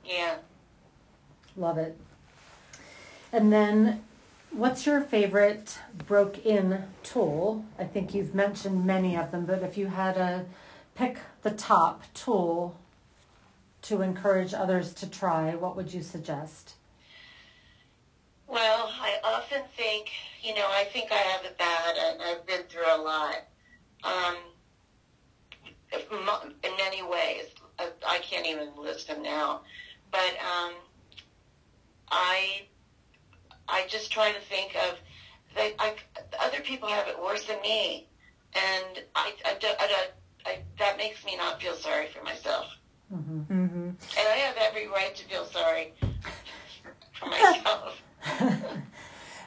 Yeah. 0.05 0.37
Love 1.55 1.77
it. 1.77 1.97
And 3.31 3.53
then, 3.53 4.03
what's 4.51 4.85
your 4.87 5.01
favorite 5.01 5.77
broke-in 6.07 6.85
tool? 7.03 7.63
I 7.77 7.83
think 7.83 8.13
you've 8.13 8.33
mentioned 8.33 8.85
many 8.85 9.15
of 9.15 9.31
them, 9.31 9.45
but 9.45 9.61
if 9.61 9.77
you 9.77 9.87
had 9.87 10.15
to 10.15 10.45
pick 10.95 11.19
the 11.43 11.51
top 11.51 12.03
tool 12.13 12.75
to 13.83 14.01
encourage 14.01 14.53
others 14.53 14.93
to 14.95 15.09
try, 15.09 15.53
what 15.53 15.75
would 15.75 15.93
you 15.93 16.01
suggest? 16.01 16.73
Well, 18.47 18.91
I 18.99 19.19
often 19.23 19.61
think, 19.77 20.09
you 20.41 20.55
know, 20.55 20.65
I 20.71 20.85
think 20.85 21.11
I 21.11 21.17
have 21.17 21.45
it 21.45 21.55
bad, 21.57 21.95
and 21.97 22.21
I've 22.21 22.45
been 22.47 22.63
through 22.63 22.87
a 22.87 22.97
lot. 22.97 23.35
Um, 24.03 24.35
in 26.63 26.71
many 26.77 27.03
ways, 27.03 27.45
I, 27.77 27.89
I 28.07 28.19
can't 28.19 28.45
even 28.45 28.69
list 28.81 29.07
them 29.07 29.21
now, 29.23 29.61
but 30.11 30.29
um, 30.39 30.73
I, 32.11 32.61
I 33.67 33.85
just 33.87 34.11
try 34.11 34.31
to 34.31 34.39
think 34.41 34.75
of 34.75 34.97
that. 35.55 35.73
I, 35.79 35.95
other 36.43 36.61
people 36.61 36.87
have 36.89 37.07
it 37.07 37.21
worse 37.21 37.45
than 37.45 37.61
me, 37.61 38.07
and 38.53 39.03
I, 39.15 39.33
I, 39.45 39.53
do- 39.59 39.67
I, 39.79 40.07
I, 40.45 40.59
that 40.77 40.97
makes 40.97 41.23
me 41.25 41.35
not 41.37 41.61
feel 41.61 41.73
sorry 41.75 42.07
for 42.07 42.23
myself, 42.23 42.67
hmm 43.09 43.39
Mm-hmm. 43.49 43.89
and 43.89 44.27
I 44.27 44.35
have 44.37 44.55
every 44.57 44.87
right 44.87 45.15
to 45.15 45.25
feel 45.25 45.45
sorry 45.45 45.93
for 47.19 47.25
myself. 47.27 48.01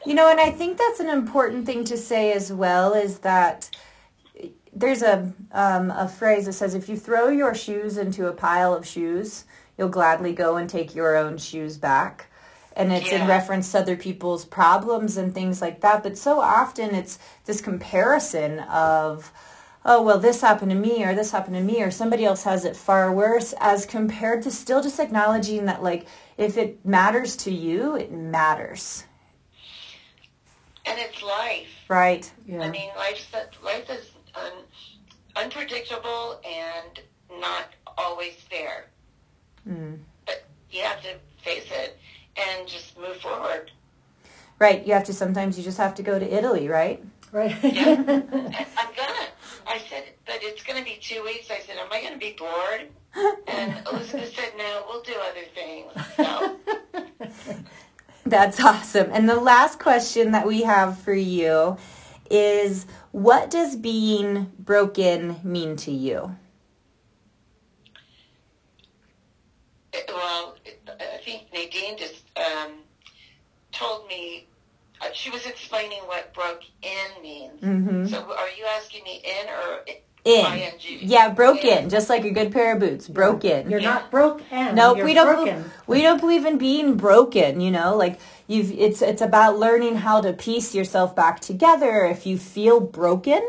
You 0.05 0.15
know, 0.15 0.29
and 0.29 0.41
I 0.41 0.51
think 0.51 0.79
that's 0.79 0.99
an 0.99 1.09
important 1.09 1.65
thing 1.65 1.85
to 1.85 1.97
say 1.97 2.33
as 2.33 2.53
well 2.53 2.93
is 2.93 3.19
that 3.21 3.71
there's 4.73 5.03
a 5.03 5.33
um, 5.53 5.91
a 5.91 6.09
phrase 6.09 6.47
that 6.47 6.55
says 6.55 6.75
if 6.75 6.89
you 6.89 6.97
throw 6.97 7.29
your 7.29 7.55
shoes 7.55 7.99
into 7.99 8.27
a 8.27 8.33
pile 8.33 8.75
of 8.75 8.87
shoes, 8.87 9.45
you'll 9.77 9.89
gladly 9.89 10.33
go 10.33 10.57
and 10.57 10.69
take 10.69 10.95
your 10.95 11.17
own 11.17 11.39
shoes 11.39 11.77
back. 11.77 12.27
And 12.75 12.91
it's 12.91 13.13
in 13.13 13.29
reference 13.29 13.71
to 13.73 13.81
other 13.81 13.97
people's 13.97 14.47
problems 14.47 15.19
and 15.19 15.35
things 15.35 15.61
like 15.61 15.83
that. 15.83 16.03
But 16.03 16.17
so 16.17 16.41
often 16.41 16.95
it's 16.95 17.19
this 17.45 17.61
comparison 17.61 18.61
of, 18.61 19.31
oh, 19.85 20.01
well, 20.01 20.19
this 20.19 20.41
happened 20.41 20.71
to 20.71 20.77
me 20.77 21.05
or 21.05 21.15
this 21.15 21.33
happened 21.33 21.57
to 21.57 21.63
me 21.63 21.83
or 21.83 21.91
somebody 21.91 22.25
else 22.25 22.45
has 22.45 22.65
it 22.65 22.75
far 22.75 23.13
worse 23.13 23.53
as 23.61 23.85
compared 23.85 24.43
to 24.45 24.51
still 24.51 24.83
just 24.83 24.99
acknowledging 24.99 25.67
that, 25.67 25.83
like, 25.83 26.07
if 26.39 26.57
it 26.57 26.83
matters 26.83 27.37
to 27.37 27.53
you, 27.53 27.95
it 27.95 28.11
matters. 28.11 29.05
And 30.87 30.99
it's 30.99 31.23
life. 31.23 31.69
Right. 31.89 32.33
Yeah. 32.47 32.63
I 32.63 32.71
mean, 32.71 32.89
life's 32.97 33.27
life 33.63 33.91
is 33.91 34.12
un, 34.35 34.53
unpredictable 35.37 36.41
and 36.45 37.01
not 37.41 37.69
always 37.99 38.35
fair. 38.51 38.87
Mm. 39.69 39.99
But 40.27 40.45
you 40.71 40.83
have 40.83 41.03
to 41.03 41.15
face 41.45 41.69
it 41.71 41.99
and 42.37 42.69
just 42.69 42.99
move 42.99 43.17
forward. 43.17 43.71
Right. 44.59 44.87
You 44.87 44.95
have 44.95 45.05
to 45.05 45.13
sometimes 45.13 45.59
you 45.59 45.65
just 45.65 45.79
have 45.79 45.95
to 45.97 46.03
go 46.03 46.19
to 46.19 46.35
Italy, 46.35 46.69
right? 46.69 47.05
Right. 47.33 47.57
Yeah. 47.65 47.95
I'm 47.99 48.95
gonna. 48.95 49.27
I 49.67 49.79
said, 49.89 50.05
but 50.27 50.39
it's 50.41 50.63
gonna 50.63 50.85
be 50.85 50.99
two 51.01 51.23
weeks. 51.25 51.51
I 51.51 51.59
said, 51.61 51.77
am 51.79 51.91
I 51.91 52.03
gonna 52.03 52.19
be 52.19 52.37
bored? 52.39 52.89
And 53.49 53.87
Elizabeth 53.93 54.35
said, 54.35 54.53
no, 54.57 54.85
we'll 54.89 55.03
do 55.03 55.15
other 55.31 55.47
things. 55.55 55.93
So, 56.17 56.59
That's 58.27 58.61
awesome. 58.61 59.11
And 59.13 59.29
the 59.29 59.41
last 59.41 59.79
question 59.79 60.33
that 60.33 60.47
we 60.47 60.63
have 60.63 60.99
for 60.99 61.15
you 61.15 61.77
is 62.31 62.87
what 63.13 63.51
does 63.51 63.77
being 63.77 64.51
broken 64.59 65.37
mean 65.45 65.77
to 65.77 65.91
you? 65.93 66.37
well, 70.09 70.57
I 70.89 71.19
think 71.25 71.43
Nadine 71.53 71.99
just 71.99 72.25
um, 72.37 72.73
told 73.73 74.07
me. 74.09 74.47
Uh, 75.01 75.07
she 75.13 75.31
was 75.31 75.45
explaining 75.47 75.99
what 76.07 76.33
broke 76.33 76.63
in 76.83 77.23
means. 77.23 77.61
Mhm. 77.61 78.09
So, 78.09 78.19
are 78.33 78.49
you 78.57 78.65
asking 78.79 79.03
me 79.03 79.21
in 79.25 79.49
or 79.49 79.81
In. 80.25 80.47
ing? 80.47 80.99
Yeah, 81.01 81.31
broken, 81.31 81.89
just 81.89 82.09
like 82.09 82.25
a 82.25 82.31
good 82.31 82.53
pair 82.53 82.75
of 82.75 82.79
boots. 82.81 83.09
Broken. 83.09 83.69
You're 83.69 83.81
not 83.81 84.13
broken. 84.13 84.77
Nope, 84.77 84.99
You're 84.99 85.07
we 85.07 85.15
don't. 85.15 85.27
broken. 85.35 85.71
We 85.89 86.03
don't 86.03 86.21
believe 86.21 86.47
in 86.47 86.57
being 86.57 86.95
broken. 86.97 87.61
You 87.61 87.73
know, 87.73 87.97
like 87.97 88.21
you've. 88.53 88.73
It's 88.73 89.03
it's 89.03 89.23
about 89.23 89.59
learning 89.59 89.97
how 89.97 90.21
to 90.21 90.33
piece 90.33 90.75
yourself 90.75 91.17
back 91.17 91.41
together. 91.41 92.05
If 92.05 92.27
you 92.27 92.39
feel 92.39 92.81
broken, 92.81 93.43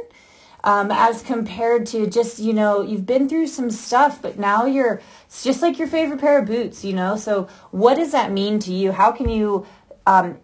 um, 0.63 0.91
as 0.91 1.21
compared 1.21 1.85
to 1.87 2.07
just 2.07 2.39
you 2.39 2.53
know 2.53 2.81
you've 2.81 3.05
been 3.05 3.29
through 3.29 3.47
some 3.47 3.71
stuff, 3.71 4.21
but 4.21 4.39
now 4.39 4.65
you're. 4.65 5.01
It's 5.25 5.43
just 5.43 5.61
like 5.61 5.79
your 5.79 5.87
favorite 5.87 6.21
pair 6.21 6.39
of 6.39 6.45
boots. 6.47 6.85
You 6.85 6.93
know. 6.93 7.17
So 7.17 7.47
what 7.71 7.95
does 7.95 8.11
that 8.13 8.31
mean 8.31 8.59
to 8.59 8.73
you? 8.73 8.91
How 8.93 9.11
can 9.11 9.29
you? 9.29 9.65
Um, 10.05 10.39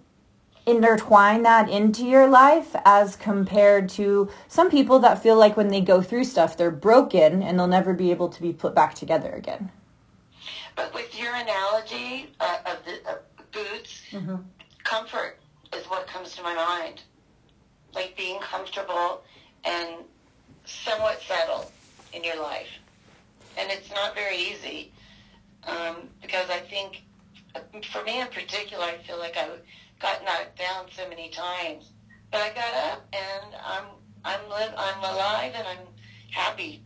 intertwine 0.66 1.44
that 1.44 1.70
into 1.70 2.06
your 2.06 2.28
life 2.30 2.76
as 2.86 3.16
compared 3.16 3.90
to 3.90 4.30
some 4.48 4.70
people 4.70 5.00
that 5.00 5.22
feel 5.22 5.36
like 5.36 5.58
when 5.58 5.70
they 5.70 5.82
go 5.82 6.02
through 6.02 6.24
stuff 6.24 6.56
they're 6.58 6.70
broken 6.70 7.42
and 7.42 7.58
they'll 7.58 7.68
never 7.68 7.94
be 7.94 8.12
able 8.12 8.30
to 8.30 8.42
be 8.42 8.54
put 8.54 8.76
back 8.76 8.94
together 8.94 9.32
again 9.32 9.72
But 10.76 10.94
with 10.94 11.20
your 11.20 11.34
analogy 11.34 12.30
uh, 12.40 12.58
of 12.68 12.86
the 12.86 13.20
boots, 13.52 14.02
Mhm. 14.12 14.46
comfort 14.84 15.40
is 15.74 15.86
what 15.88 16.08
comes 16.08 16.36
to 16.36 16.44
my 16.44 16.54
mind. 16.56 17.02
Like 17.94 18.16
being 18.18 18.40
comfortable 18.40 19.24
and 19.64 20.06
somewhat 20.66 21.22
settled 21.22 21.72
in 22.14 22.24
your 22.24 22.42
life. 22.42 22.70
And 23.58 23.72
it's 23.72 23.90
not 23.92 24.16
very 24.16 24.38
easy 24.38 24.94
um, 25.64 26.10
because 26.22 26.50
I 26.50 26.60
think, 26.60 27.04
uh, 27.56 27.62
for 27.92 28.04
me 28.04 28.22
in 28.22 28.28
particular, 28.28 28.84
I 28.86 28.98
feel 29.00 29.18
like 29.20 29.38
I 29.38 29.50
got 30.00 30.24
knocked 30.24 30.58
down 30.58 30.86
so 30.96 31.08
many 31.10 31.30
times. 31.30 31.92
But 32.32 32.42
I 32.42 32.50
got 32.54 32.74
up 32.92 33.08
and 33.14 33.56
I'm 33.64 33.86
I'm 34.24 34.50
live 34.50 34.74
I'm 34.78 35.00
alive 35.04 35.54
and 35.56 35.68
I'm 35.68 35.88
happy. 36.32 36.84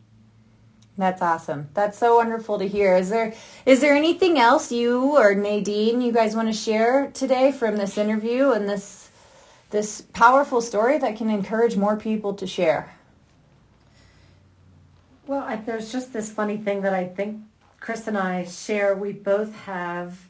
That's 0.98 1.22
awesome. 1.22 1.70
That's 1.74 1.98
so 1.98 2.18
wonderful 2.18 2.60
to 2.60 2.68
hear. 2.68 2.96
Is 2.96 3.10
there 3.10 3.34
is 3.66 3.82
there 3.82 3.96
anything 3.96 4.38
else 4.38 4.72
you 4.72 5.18
or 5.18 5.34
Nadine 5.34 6.02
you 6.02 6.12
guys 6.12 6.36
want 6.36 6.50
to 6.50 6.54
share 6.54 7.10
today 7.12 7.52
from 7.52 7.78
this 7.78 7.98
interview 7.98 8.52
and 8.52 8.70
this 8.70 9.10
this 9.72 10.02
powerful 10.14 10.62
story 10.62 11.00
that 11.00 11.18
can 11.18 11.32
encourage 11.32 11.76
more 11.76 11.98
people 11.98 12.36
to 12.36 12.46
share? 12.46 12.94
Well, 15.26 15.42
I, 15.42 15.56
there's 15.56 15.92
just 15.92 16.14
this 16.14 16.30
funny 16.30 16.58
thing 16.58 16.82
that 16.82 16.94
I 16.94 17.08
think 17.08 17.42
Chris 17.80 18.08
and 18.08 18.18
I 18.18 18.46
share. 18.46 18.96
We 18.96 19.14
both 19.14 19.56
have 19.56 20.28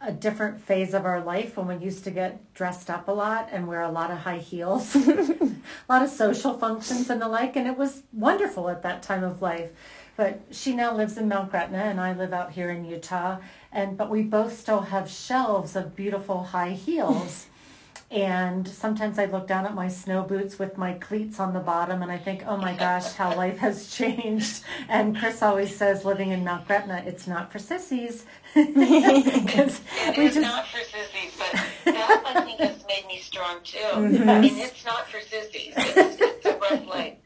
a 0.00 0.12
different 0.12 0.60
phase 0.60 0.94
of 0.94 1.04
our 1.06 1.22
life 1.22 1.56
when 1.56 1.66
we 1.66 1.76
used 1.84 2.04
to 2.04 2.10
get 2.10 2.52
dressed 2.54 2.90
up 2.90 3.08
a 3.08 3.10
lot 3.10 3.48
and 3.50 3.66
wear 3.66 3.80
a 3.80 3.90
lot 3.90 4.10
of 4.10 4.18
high 4.18 4.38
heels, 4.38 4.94
a 4.96 5.56
lot 5.88 6.02
of 6.02 6.10
social 6.10 6.54
functions 6.54 7.08
and 7.08 7.20
the 7.20 7.28
like, 7.28 7.56
and 7.56 7.66
it 7.66 7.76
was 7.76 8.02
wonderful 8.12 8.68
at 8.68 8.82
that 8.82 9.02
time 9.02 9.24
of 9.24 9.40
life. 9.40 9.70
But 10.16 10.42
she 10.50 10.74
now 10.74 10.94
lives 10.94 11.16
in 11.16 11.28
Mount 11.28 11.50
Gretna 11.50 11.78
and 11.78 12.00
I 12.00 12.12
live 12.12 12.32
out 12.32 12.52
here 12.52 12.70
in 12.70 12.84
Utah, 12.84 13.38
and 13.72 13.96
but 13.96 14.10
we 14.10 14.22
both 14.22 14.58
still 14.58 14.82
have 14.82 15.10
shelves 15.10 15.74
of 15.74 15.96
beautiful 15.96 16.44
high 16.44 16.72
heels. 16.72 17.46
And 18.10 18.68
sometimes 18.68 19.18
I 19.18 19.24
look 19.24 19.48
down 19.48 19.66
at 19.66 19.74
my 19.74 19.88
snow 19.88 20.22
boots 20.22 20.56
with 20.56 20.78
my 20.78 20.92
cleats 20.92 21.40
on 21.40 21.52
the 21.52 21.58
bottom 21.58 22.00
and 22.00 22.12
I 22.12 22.18
think, 22.18 22.44
oh 22.46 22.56
my 22.56 22.72
gosh, 22.74 23.12
how 23.12 23.34
life 23.34 23.58
has 23.58 23.90
changed. 23.96 24.62
And 24.88 25.18
Chris 25.18 25.42
always 25.42 25.74
says, 25.74 26.04
living 26.04 26.30
in 26.30 26.44
Mount 26.44 26.66
Gretna, 26.68 27.02
it's 27.06 27.26
not 27.26 27.50
for 27.50 27.58
sissies. 27.58 28.24
Because 28.54 29.80
it 30.06 30.18
is 30.18 30.34
just... 30.34 30.40
not 30.40 30.66
for 30.68 30.78
sissies, 30.78 31.36
but 31.36 31.60
that 31.92 32.22
I 32.24 32.40
think 32.42 32.60
has 32.60 32.84
made 32.86 33.04
me 33.08 33.18
strong 33.18 33.58
too. 33.64 33.78
Mm-hmm. 33.78 34.28
I 34.28 34.40
mean, 34.40 34.58
it's 34.58 34.84
not 34.84 35.08
for 35.08 35.20
sissies. 35.20 35.74
It's, 35.76 36.20
it's 36.20 36.46
a 36.46 36.56
rough 36.56 36.86
life. 36.86 37.16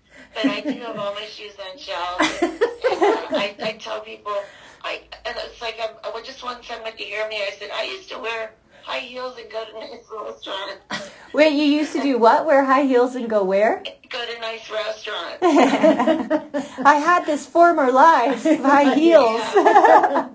But 0.40 0.52
I 0.52 0.60
do 0.60 0.78
have 0.80 0.96
all 0.96 1.14
my 1.14 1.24
shoes 1.24 1.54
on 1.58 1.78
shelves. 1.78 2.42
And, 2.90 3.36
I, 3.36 3.54
I 3.62 3.72
tell 3.72 4.00
people, 4.00 4.34
I 4.82 5.02
and 5.26 5.36
it's 5.38 5.60
like 5.60 5.78
I'm, 5.80 5.94
I 6.02 6.22
just 6.22 6.42
want 6.42 6.64
someone 6.64 6.92
to 6.92 7.04
hear 7.04 7.28
me. 7.28 7.36
I 7.36 7.50
said 7.58 7.70
I 7.72 7.84
used 7.84 8.08
to 8.10 8.18
wear 8.18 8.52
high 8.82 9.00
heels 9.00 9.36
and 9.38 9.50
go 9.50 9.64
to 9.64 9.72
nice 9.78 10.04
restaurants. 10.10 11.12
Wait, 11.34 11.52
you 11.52 11.64
used 11.64 11.92
to 11.92 12.00
do 12.00 12.18
what? 12.18 12.46
Wear 12.46 12.64
high 12.64 12.84
heels 12.84 13.14
and 13.14 13.28
go 13.28 13.44
where? 13.44 13.82
Go 14.08 14.24
to 14.24 14.40
nice 14.40 14.70
restaurants. 14.70 15.38
I 15.42 16.94
had 16.94 17.26
this 17.26 17.46
former 17.46 17.92
life, 17.92 18.42
high 18.42 18.94
heels. 18.98 19.42
Yeah. 19.54 20.28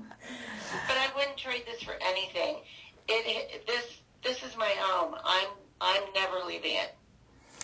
but 0.87 0.97
I 0.97 1.07
wouldn't 1.15 1.37
trade 1.37 1.63
this 1.65 1.81
for 1.81 1.95
anything. 2.01 2.57
It, 3.07 3.25
it 3.55 3.67
this 3.67 3.97
this 4.23 4.43
is 4.43 4.55
my 4.57 4.73
home. 4.77 5.15
I'm 5.25 5.47
I'm 5.81 6.03
never 6.13 6.45
leaving 6.45 6.75
it. 6.75 6.95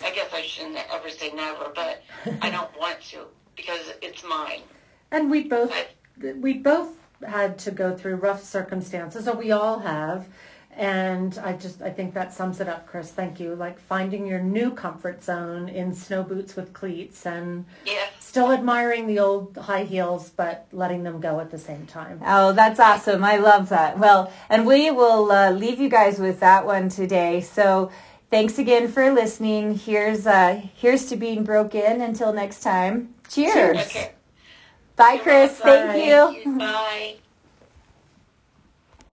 I 0.02 0.10
guess 0.10 0.32
I 0.32 0.42
shouldn't 0.42 0.78
ever 0.92 1.10
say 1.10 1.30
never, 1.32 1.72
but 1.74 2.02
I 2.42 2.50
don't 2.56 2.76
want 2.78 3.00
to 3.10 3.26
because 3.56 3.92
it's 4.02 4.24
mine. 4.24 4.62
And 5.10 5.30
we 5.30 5.44
both 5.44 5.72
I, 5.72 6.32
we 6.32 6.54
both 6.54 6.96
had 7.26 7.58
to 7.58 7.70
go 7.70 7.96
through 7.96 8.16
rough 8.16 8.42
circumstances, 8.42 9.28
or 9.28 9.36
we 9.36 9.50
all 9.52 9.80
have. 9.80 10.28
And 10.76 11.36
I 11.38 11.54
just, 11.54 11.82
I 11.82 11.90
think 11.90 12.14
that 12.14 12.32
sums 12.32 12.60
it 12.60 12.68
up, 12.68 12.86
Chris. 12.86 13.10
Thank 13.10 13.40
you. 13.40 13.54
Like 13.54 13.78
finding 13.78 14.24
your 14.26 14.40
new 14.40 14.70
comfort 14.70 15.22
zone 15.22 15.68
in 15.68 15.94
snow 15.94 16.22
boots 16.22 16.54
with 16.54 16.72
cleats 16.72 17.26
and 17.26 17.66
yeah. 17.84 18.06
still 18.20 18.52
admiring 18.52 19.06
the 19.06 19.18
old 19.18 19.56
high 19.56 19.84
heels, 19.84 20.30
but 20.30 20.68
letting 20.72 21.02
them 21.02 21.20
go 21.20 21.40
at 21.40 21.50
the 21.50 21.58
same 21.58 21.86
time. 21.86 22.20
Oh, 22.24 22.52
that's 22.52 22.78
awesome. 22.78 23.24
I 23.24 23.36
love 23.36 23.68
that. 23.70 23.98
Well, 23.98 24.32
and 24.48 24.64
we 24.64 24.90
will 24.90 25.30
uh, 25.32 25.50
leave 25.50 25.80
you 25.80 25.88
guys 25.88 26.18
with 26.18 26.38
that 26.40 26.64
one 26.64 26.88
today. 26.88 27.40
So 27.40 27.90
thanks 28.30 28.58
again 28.58 28.88
for 28.88 29.12
listening. 29.12 29.74
Here's, 29.76 30.26
uh, 30.26 30.60
here's 30.74 31.06
to 31.06 31.16
being 31.16 31.44
broken. 31.44 32.00
Until 32.00 32.32
next 32.32 32.60
time. 32.60 33.14
Cheers. 33.28 33.78
Okay. 33.78 34.12
Bye, 34.96 35.18
Chris. 35.18 35.58
Thank 35.58 36.04
you. 36.44 36.58
Bye. 36.58 37.16